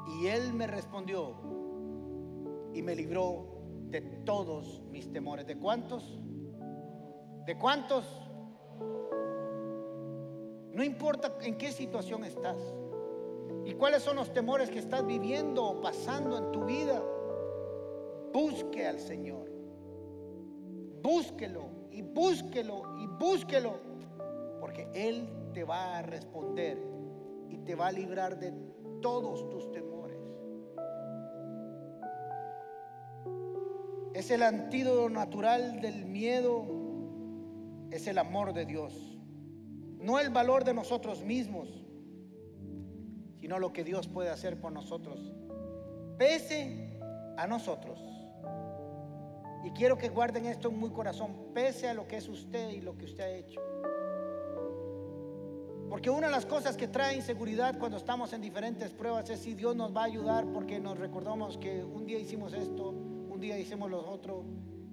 y 0.09 0.27
Él 0.27 0.53
me 0.55 0.67
respondió 0.67 1.37
y 2.75 2.83
me 2.83 2.97
libró 2.97 3.47
de 3.91 4.01
todos 4.01 4.83
mis 4.91 5.13
temores. 5.13 5.47
¿De 5.47 5.57
cuántos? 5.57 6.21
¿De 7.47 7.57
cuántos? 7.57 8.05
No 10.73 10.83
importa 10.83 11.39
en 11.43 11.57
qué 11.57 11.71
situación 11.71 12.25
estás 12.25 12.59
y 13.65 13.73
cuáles 13.75 14.03
son 14.03 14.17
los 14.17 14.33
temores 14.33 14.69
que 14.69 14.81
estás 14.81 15.07
viviendo 15.07 15.65
o 15.65 15.81
pasando 15.81 16.37
en 16.37 16.51
tu 16.51 16.65
vida. 16.65 17.01
Busque 18.33 18.85
al 18.85 18.99
Señor. 18.99 19.49
Búsquelo 21.01 21.78
y 21.99 22.03
búsquelo 22.03 22.97
y 22.97 23.07
búsquelo, 23.09 23.81
porque 24.61 24.89
Él 24.95 25.29
te 25.53 25.65
va 25.65 25.99
a 25.99 26.03
responder 26.03 26.79
y 27.49 27.59
te 27.59 27.75
va 27.75 27.89
a 27.89 27.93
librar 27.93 28.39
de 28.39 28.53
todos 29.03 29.49
tus 29.51 29.73
temores. 29.73 30.17
Es 34.15 34.31
el 34.31 34.45
antídoto 34.45 35.11
natural 35.11 35.81
del 35.81 36.05
miedo, 36.05 36.67
es 37.91 38.07
el 38.07 38.19
amor 38.19 38.53
de 38.53 38.65
Dios, 38.65 39.19
no 39.99 40.21
el 40.21 40.31
valor 40.31 40.63
de 40.63 40.75
nosotros 40.75 41.25
mismos, 41.25 41.85
sino 43.41 43.59
lo 43.59 43.73
que 43.73 43.83
Dios 43.83 44.07
puede 44.07 44.31
hacer 44.31 44.61
por 44.61 44.71
nosotros, 44.71 45.35
pese 46.17 46.97
a 47.37 47.49
nosotros. 47.49 48.18
Y 49.65 49.71
quiero 49.71 49.99
que 49.99 50.09
guarden 50.09 50.47
esto 50.47 50.69
en 50.69 50.79
muy 50.79 50.91
corazón, 50.91 51.35
pese 51.53 51.89
a 51.89 51.95
lo 51.95 52.07
que 52.07 52.17
es 52.17 52.29
usted 52.29 52.71
y 52.71 52.81
lo 52.81 52.97
que 52.97 53.05
usted 53.05 53.25
ha 53.25 53.31
hecho. 53.31 53.61
Porque 55.89 56.11
una 56.11 56.27
de 56.27 56.33
las 56.33 56.45
cosas 56.45 56.77
que 56.77 56.87
trae 56.87 57.17
inseguridad 57.17 57.79
cuando 57.79 57.97
estamos 57.97 58.33
en 58.33 58.43
diferentes 58.43 58.93
pruebas 58.93 59.31
es 59.31 59.41
si 59.41 59.55
Dios 59.55 59.75
nos 59.75 59.97
va 59.97 60.03
a 60.03 60.05
ayudar 60.05 60.47
porque 60.53 60.79
nos 60.79 60.99
recordamos 60.99 61.57
que 61.57 61.83
un 61.83 62.07
día 62.07 62.19
hicimos 62.19 62.53
esto, 62.53 62.91
un 62.91 63.41
día 63.41 63.59
hicimos 63.59 63.91
lo 63.91 64.07
otro 64.09 64.45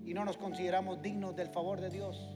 y 0.06 0.14
no 0.14 0.24
nos 0.24 0.38
consideramos 0.38 1.02
dignos 1.02 1.36
del 1.36 1.50
favor 1.50 1.82
de 1.82 1.90
Dios. 1.90 2.36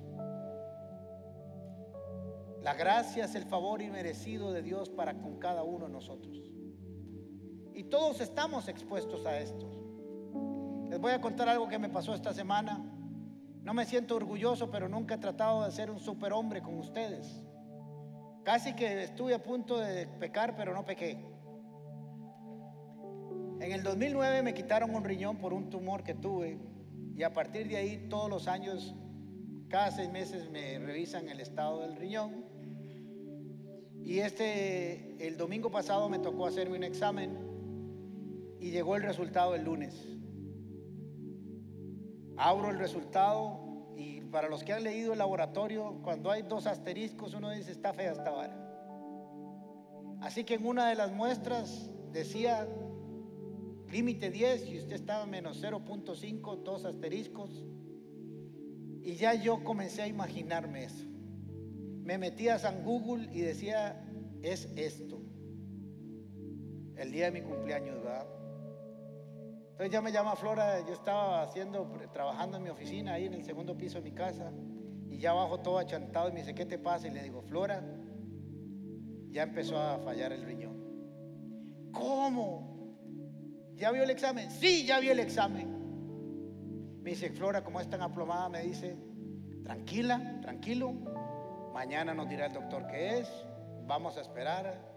La 2.62 2.74
gracia 2.74 3.26
es 3.26 3.36
el 3.36 3.46
favor 3.46 3.82
inmerecido 3.82 4.52
de 4.52 4.62
Dios 4.62 4.90
para 4.90 5.14
con 5.14 5.38
cada 5.38 5.64
uno 5.64 5.86
de 5.86 5.94
nosotros. 5.94 6.52
Y 7.74 7.86
todos 7.86 8.20
estamos 8.20 8.68
expuestos 8.68 9.26
a 9.26 9.40
esto. 9.40 9.79
Les 10.90 11.00
voy 11.00 11.12
a 11.12 11.22
contar 11.22 11.48
algo 11.48 11.68
que 11.68 11.78
me 11.78 11.90
pasó 11.90 12.16
esta 12.16 12.34
semana. 12.34 12.84
No 13.62 13.74
me 13.76 13.86
siento 13.86 14.16
orgulloso, 14.16 14.72
pero 14.72 14.90
nunca 14.90 15.16
he 15.16 15.18
tratado 15.20 15.64
de 15.64 15.72
ser 15.72 15.92
un 15.92 16.00
superhombre 16.00 16.64
con 16.64 16.80
ustedes. 16.80 17.44
Casi 18.44 18.74
que 18.74 19.04
estuve 19.04 19.36
a 19.36 19.44
punto 19.44 19.78
de 19.78 20.08
pecar, 20.08 20.56
pero 20.56 20.74
no 20.74 20.84
pequé. 20.86 21.24
En 23.60 23.72
el 23.72 23.84
2009 23.84 24.42
me 24.42 24.56
quitaron 24.56 24.96
un 24.96 25.04
riñón 25.04 25.38
por 25.38 25.54
un 25.54 25.70
tumor 25.70 26.04
que 26.04 26.16
tuve 26.16 26.58
y 27.16 27.22
a 27.22 27.34
partir 27.34 27.68
de 27.68 27.78
ahí 27.78 28.08
todos 28.10 28.30
los 28.30 28.48
años, 28.48 28.96
cada 29.68 29.92
seis 29.92 30.10
meses 30.10 30.50
me 30.50 30.80
revisan 30.80 31.30
el 31.30 31.40
estado 31.40 31.82
del 31.82 31.98
riñón. 31.98 32.46
Y 34.02 34.20
este, 34.20 35.28
el 35.28 35.38
domingo 35.38 35.70
pasado 35.70 36.10
me 36.10 36.18
tocó 36.18 36.48
hacerme 36.48 36.78
un 36.78 36.84
examen 36.84 37.38
y 38.60 38.72
llegó 38.72 38.96
el 38.96 39.04
resultado 39.04 39.54
el 39.54 39.66
lunes 39.66 40.19
abro 42.40 42.70
el 42.70 42.80
resultado 42.80 43.60
y 43.96 44.22
para 44.22 44.48
los 44.48 44.64
que 44.64 44.74
han 44.74 44.84
leído 44.84 45.12
el 45.12 45.20
laboratorio, 45.20 46.00
cuando 46.02 46.32
hay 46.32 46.44
dos 46.44 46.68
asteriscos, 46.68 47.34
uno 47.34 47.52
dice, 47.52 47.72
está 47.72 47.94
fea 47.94 48.14
esta 48.14 48.32
vara. 48.32 48.58
Así 50.22 50.46
que 50.46 50.56
en 50.56 50.66
una 50.66 50.90
de 50.90 50.96
las 50.96 51.12
muestras 51.12 51.90
decía 52.12 52.68
límite 53.92 54.30
10 54.30 54.68
y 54.68 54.80
usted 54.80 54.96
estaba 54.96 55.26
menos 55.26 55.62
0.5, 55.62 56.64
dos 56.64 56.86
asteriscos. 56.86 57.66
Y 59.02 59.16
ya 59.16 59.34
yo 59.34 59.64
comencé 59.64 60.04
a 60.04 60.08
imaginarme 60.08 60.86
eso. 60.86 61.06
Me 62.04 62.18
metí 62.18 62.48
a 62.48 62.60
San 62.60 62.84
Google 62.84 63.30
y 63.34 63.42
decía, 63.42 64.06
es 64.42 64.72
esto. 64.76 65.22
El 66.96 67.12
día 67.12 67.32
de 67.32 67.32
mi 67.32 67.42
cumpleaños, 67.42 67.96
¿verdad? 68.04 68.39
Entonces 69.80 69.94
ya 69.94 70.02
me 70.02 70.12
llama 70.12 70.36
Flora, 70.36 70.86
yo 70.86 70.92
estaba 70.92 71.42
haciendo, 71.42 71.90
trabajando 72.12 72.58
en 72.58 72.64
mi 72.64 72.70
oficina 72.70 73.14
ahí 73.14 73.28
en 73.28 73.34
el 73.34 73.46
segundo 73.46 73.78
piso 73.78 74.00
de 74.00 74.04
mi 74.04 74.12
casa 74.12 74.52
y 75.08 75.20
ya 75.20 75.32
abajo 75.32 75.62
todo 75.62 75.80
achantado 75.80 76.28
y 76.28 76.34
me 76.34 76.40
dice, 76.40 76.54
¿qué 76.54 76.66
te 76.66 76.78
pasa? 76.78 77.08
Y 77.08 77.12
le 77.12 77.24
digo, 77.24 77.42
Flora, 77.42 77.82
ya 79.30 79.44
empezó 79.44 79.80
a 79.80 80.00
fallar 80.00 80.34
el 80.34 80.44
riñón. 80.44 81.94
¿Cómo? 81.94 82.94
¿Ya 83.76 83.92
vio 83.92 84.04
el 84.04 84.10
examen? 84.10 84.52
Sí, 84.52 84.86
ya 84.86 85.00
vi 85.00 85.12
el 85.12 85.20
examen. 85.22 87.02
Me 87.02 87.12
dice, 87.12 87.30
Flora, 87.30 87.64
como 87.64 87.80
es 87.80 87.90
tan 87.90 88.02
aplomada, 88.02 88.50
me 88.50 88.64
dice, 88.64 88.98
tranquila, 89.64 90.42
tranquilo, 90.42 90.92
mañana 91.74 92.14
nos 92.14 92.28
dirá 92.28 92.48
el 92.48 92.54
doctor 92.54 92.86
qué 92.88 93.20
es, 93.20 93.30
vamos 93.88 94.18
a 94.18 94.22
esperar 94.24 94.89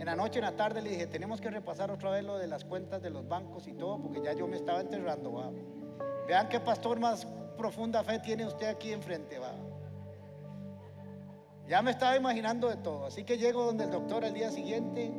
en 0.00 0.06
la 0.06 0.16
noche, 0.16 0.38
en 0.38 0.46
la 0.46 0.56
tarde 0.56 0.80
le 0.80 0.88
dije, 0.88 1.06
tenemos 1.06 1.42
que 1.42 1.50
repasar 1.50 1.90
otra 1.90 2.10
vez 2.10 2.24
lo 2.24 2.38
de 2.38 2.46
las 2.46 2.64
cuentas 2.64 3.02
de 3.02 3.10
los 3.10 3.28
bancos 3.28 3.68
y 3.68 3.74
todo, 3.74 3.98
porque 3.98 4.22
ya 4.22 4.32
yo 4.32 4.48
me 4.48 4.56
estaba 4.56 4.80
enterrando. 4.80 5.34
¿va? 5.34 5.50
Vean 6.26 6.48
qué 6.48 6.58
pastor 6.58 6.98
más 6.98 7.26
profunda 7.58 8.02
fe 8.02 8.18
tiene 8.18 8.46
usted 8.46 8.68
aquí 8.68 8.94
enfrente. 8.94 9.38
¿va? 9.38 9.52
Ya 11.68 11.82
me 11.82 11.90
estaba 11.90 12.16
imaginando 12.16 12.70
de 12.70 12.78
todo. 12.78 13.04
Así 13.04 13.24
que 13.24 13.36
llego 13.36 13.62
donde 13.62 13.84
el 13.84 13.90
doctor 13.90 14.24
al 14.24 14.32
día 14.32 14.50
siguiente. 14.50 15.12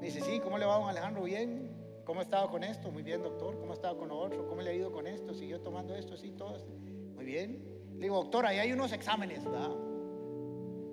Me 0.00 0.06
dice, 0.06 0.20
sí, 0.20 0.40
¿cómo 0.40 0.58
le 0.58 0.66
va, 0.66 0.76
don 0.76 0.88
Alejandro? 0.88 1.22
Bien. 1.22 1.70
¿Cómo 2.04 2.20
estaba 2.20 2.50
con 2.50 2.64
esto? 2.64 2.90
Muy 2.90 3.04
bien, 3.04 3.22
doctor. 3.22 3.56
¿Cómo 3.60 3.74
estaba 3.74 3.96
con 3.96 4.08
lo 4.08 4.18
otro? 4.18 4.48
¿Cómo 4.48 4.60
le 4.60 4.70
ha 4.70 4.72
ido 4.72 4.90
con 4.90 5.06
esto? 5.06 5.34
¿Siguió 5.34 5.60
tomando 5.60 5.94
esto? 5.94 6.16
Sí, 6.16 6.32
todo. 6.32 6.66
Muy 7.14 7.24
bien. 7.24 7.64
Le 7.94 8.02
digo, 8.02 8.16
doctor, 8.16 8.44
ahí 8.44 8.58
hay 8.58 8.72
unos 8.72 8.92
exámenes, 8.92 9.44
¿verdad? 9.44 9.70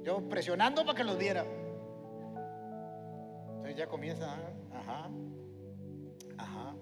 Yo 0.03 0.21
presionando 0.29 0.86
para 0.86 0.95
que 0.95 1.03
los 1.03 1.17
viera. 1.17 1.43
Entonces 3.64 3.78
ya 3.78 3.88
comienza, 3.88 4.26
ajá, 4.74 5.09
ajá, 6.38 6.76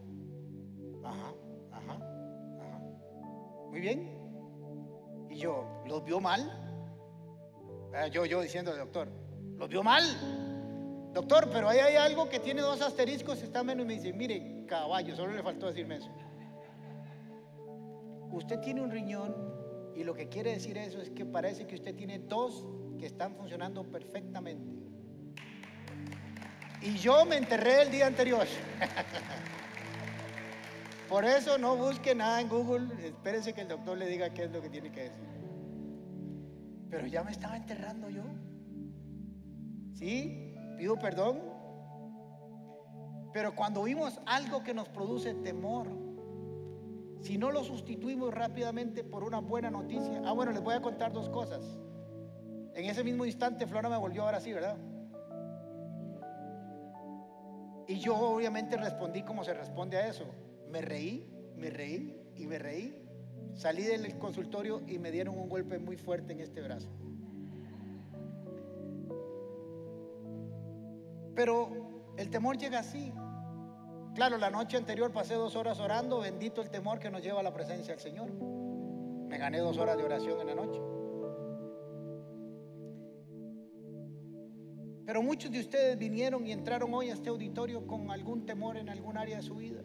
ajá, 1.03 1.34
ajá, 1.71 1.93
ajá. 2.59 2.79
Muy 3.69 3.79
bien. 3.79 4.09
Y 5.29 5.36
yo, 5.36 5.84
¿los 5.86 6.03
vio 6.03 6.19
mal? 6.19 6.41
Ah, 7.93 8.07
Yo, 8.07 8.25
yo 8.25 8.41
diciendo, 8.41 8.75
doctor, 8.75 9.09
¿los 9.57 9.69
vio 9.69 9.84
mal? 9.84 10.03
Doctor, 11.13 11.51
pero 11.51 11.69
ahí 11.69 11.77
hay 11.77 11.97
algo 11.97 12.27
que 12.27 12.39
tiene 12.39 12.61
dos 12.61 12.82
asteriscos, 12.82 13.43
está 13.43 13.63
menos. 13.63 13.84
Y 13.84 13.88
me 13.88 13.93
dice, 13.93 14.11
mire, 14.11 14.65
caballo, 14.65 15.15
solo 15.15 15.34
le 15.34 15.43
faltó 15.43 15.67
decirme 15.67 15.97
eso. 15.97 16.09
Usted 18.32 18.59
tiene 18.59 18.82
un 18.82 18.89
riñón 18.89 19.36
y 19.95 20.03
lo 20.03 20.15
que 20.15 20.29
quiere 20.29 20.53
decir 20.53 20.79
eso 20.79 20.99
es 20.99 21.11
que 21.11 21.25
parece 21.27 21.67
que 21.67 21.75
usted 21.75 21.93
tiene 21.95 22.17
dos 22.17 22.65
que 22.97 23.05
están 23.05 23.36
funcionando 23.36 23.84
perfectamente. 23.84 24.80
Y 26.82 26.97
yo 26.97 27.25
me 27.25 27.38
enterré 27.38 27.84
el 27.84 27.91
día 27.91 28.07
anterior. 28.07 28.45
Por 31.09 31.25
eso 31.25 31.57
no 31.57 31.75
busque 31.75 32.15
nada 32.15 32.41
en 32.41 32.47
Google, 32.47 32.88
espérese 33.05 33.53
que 33.53 33.61
el 33.61 33.67
doctor 33.67 33.97
le 33.97 34.07
diga 34.07 34.29
qué 34.29 34.45
es 34.45 34.51
lo 34.51 34.61
que 34.61 34.69
tiene 34.69 34.91
que 34.91 35.03
decir. 35.03 35.27
Pero 36.89 37.05
ya 37.05 37.23
me 37.23 37.32
estaba 37.32 37.55
enterrando 37.55 38.09
yo. 38.09 38.23
¿Sí? 39.93 40.55
Pido 40.77 40.97
perdón. 40.97 41.41
Pero 43.34 43.55
cuando 43.55 43.84
vimos 43.84 44.19
algo 44.25 44.63
que 44.63 44.73
nos 44.73 44.89
produce 44.89 45.34
temor, 45.36 45.88
si 47.21 47.38
no 47.38 47.51
lo 47.51 47.63
sustituimos 47.63 48.34
rápidamente 48.34 49.03
por 49.03 49.23
una 49.23 49.39
buena 49.39 49.69
noticia, 49.69 50.21
ah, 50.25 50.32
bueno, 50.32 50.51
les 50.51 50.61
voy 50.61 50.73
a 50.73 50.82
contar 50.82 51.13
dos 51.13 51.29
cosas. 51.29 51.61
En 52.73 52.86
ese 52.86 53.03
mismo 53.03 53.25
instante 53.25 53.67
Flora 53.67 53.89
me 53.89 53.97
volvió 53.97 54.23
ahora 54.23 54.39
sí, 54.39 54.51
¿verdad? 54.51 54.77
Y 57.91 57.99
yo 57.99 58.15
obviamente 58.15 58.77
respondí 58.77 59.21
como 59.21 59.43
se 59.43 59.53
responde 59.53 59.97
a 59.97 60.07
eso. 60.07 60.23
Me 60.69 60.79
reí, 60.79 61.29
me 61.57 61.69
reí 61.69 62.17
y 62.37 62.47
me 62.47 62.57
reí. 62.57 62.95
Salí 63.53 63.83
del 63.83 64.17
consultorio 64.17 64.81
y 64.87 64.97
me 64.97 65.11
dieron 65.11 65.37
un 65.37 65.49
golpe 65.49 65.77
muy 65.77 65.97
fuerte 65.97 66.31
en 66.31 66.39
este 66.39 66.61
brazo. 66.61 66.87
Pero 71.35 72.13
el 72.15 72.29
temor 72.29 72.57
llega 72.57 72.79
así. 72.79 73.11
Claro, 74.15 74.37
la 74.37 74.49
noche 74.49 74.77
anterior 74.77 75.11
pasé 75.11 75.33
dos 75.33 75.57
horas 75.57 75.77
orando, 75.81 76.21
bendito 76.21 76.61
el 76.61 76.69
temor 76.69 76.97
que 76.97 77.11
nos 77.11 77.21
lleva 77.21 77.41
a 77.41 77.43
la 77.43 77.53
presencia 77.53 77.93
del 77.93 78.01
Señor. 78.01 78.31
Me 78.31 79.37
gané 79.37 79.59
dos 79.59 79.77
horas 79.77 79.97
de 79.97 80.05
oración 80.05 80.39
en 80.39 80.47
la 80.47 80.55
noche. 80.55 80.79
Pero 85.12 85.24
muchos 85.24 85.51
de 85.51 85.59
ustedes 85.59 85.97
vinieron 85.97 86.47
y 86.47 86.53
entraron 86.53 86.93
hoy 86.93 87.09
a 87.09 87.14
este 87.16 87.28
auditorio 87.28 87.86
con 87.86 88.09
algún 88.12 88.45
temor 88.45 88.78
en 88.78 88.88
algún 88.88 89.18
área 89.18 89.36
de 89.36 89.43
su 89.43 89.55
vida. 89.55 89.82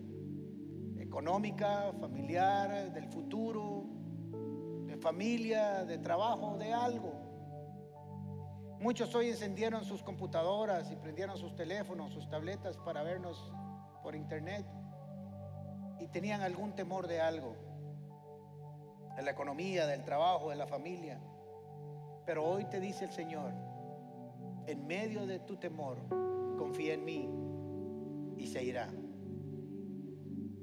Económica, 1.01 1.93
familiar, 2.01 2.93
del 2.93 3.09
futuro, 3.09 3.87
de 4.87 4.97
familia, 4.97 5.85
de 5.85 5.99
trabajo, 5.99 6.57
de 6.59 6.72
algo. 6.72 7.12
Muchos 8.79 9.12
hoy 9.16 9.31
encendieron 9.31 9.85
sus 9.85 10.01
computadoras 10.01 10.93
y 10.93 10.95
prendieron 10.95 11.37
sus 11.37 11.57
teléfonos, 11.57 12.12
sus 12.12 12.29
tabletas 12.29 12.77
para 12.77 13.03
vernos 13.03 13.53
por 14.05 14.14
internet 14.14 14.64
y 15.99 16.07
tenían 16.07 16.43
algún 16.43 16.77
temor 16.77 17.09
de 17.09 17.20
algo, 17.20 17.57
de 19.16 19.22
la 19.22 19.33
economía, 19.33 19.89
del 19.89 20.05
trabajo, 20.05 20.51
de 20.51 20.57
la 20.57 20.68
familia. 20.68 21.20
Pero 22.24 22.45
hoy 22.45 22.66
te 22.66 22.79
dice 22.79 23.07
el 23.07 23.11
Señor, 23.11 23.65
en 24.66 24.86
medio 24.86 25.26
de 25.26 25.38
tu 25.40 25.56
temor, 25.56 25.98
confía 26.58 26.94
en 26.94 27.04
mí 27.04 27.28
y 28.36 28.46
se 28.46 28.64
irá. 28.64 28.88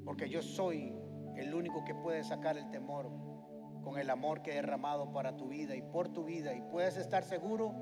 Porque 0.05 0.29
yo 0.29 0.41
soy 0.41 0.93
el 1.35 1.53
único 1.53 1.83
que 1.85 1.95
puede 1.95 2.23
sacar 2.23 2.57
el 2.57 2.69
temor 2.69 3.09
con 3.83 3.97
el 3.97 4.09
amor 4.09 4.41
que 4.41 4.51
he 4.51 4.55
derramado 4.55 5.11
para 5.11 5.35
tu 5.35 5.47
vida 5.47 5.75
y 5.75 5.81
por 5.81 6.09
tu 6.09 6.23
vida. 6.23 6.53
Y 6.53 6.61
puedes 6.61 6.97
estar 6.97 7.23
seguro 7.23 7.73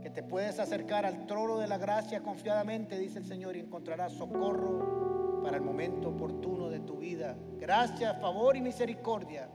que 0.00 0.10
te 0.10 0.22
puedes 0.22 0.60
acercar 0.60 1.04
al 1.04 1.26
trono 1.26 1.58
de 1.58 1.66
la 1.66 1.78
gracia 1.78 2.22
confiadamente, 2.22 2.98
dice 2.98 3.18
el 3.18 3.24
Señor, 3.24 3.56
y 3.56 3.60
encontrarás 3.60 4.12
socorro 4.12 5.42
para 5.42 5.56
el 5.56 5.62
momento 5.62 6.10
oportuno 6.10 6.68
de 6.68 6.80
tu 6.80 6.98
vida. 6.98 7.36
Gracia, 7.58 8.14
favor 8.14 8.56
y 8.56 8.60
misericordia, 8.60 9.48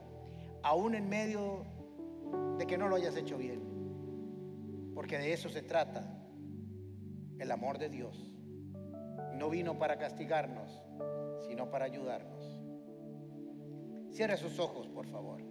aún 0.62 0.94
en 0.94 1.08
medio 1.08 1.64
de 2.58 2.66
que 2.66 2.76
no 2.76 2.88
lo 2.88 2.96
hayas 2.96 3.16
hecho 3.16 3.38
bien. 3.38 3.71
Porque 5.02 5.18
de 5.18 5.32
eso 5.32 5.48
se 5.48 5.62
trata 5.62 6.04
el 7.40 7.50
amor 7.50 7.76
de 7.76 7.88
Dios. 7.88 8.32
No 9.34 9.50
vino 9.50 9.76
para 9.76 9.98
castigarnos, 9.98 10.80
sino 11.48 11.72
para 11.72 11.86
ayudarnos. 11.86 12.46
Cierre 14.12 14.36
sus 14.36 14.60
ojos, 14.60 14.86
por 14.86 15.08
favor. 15.08 15.42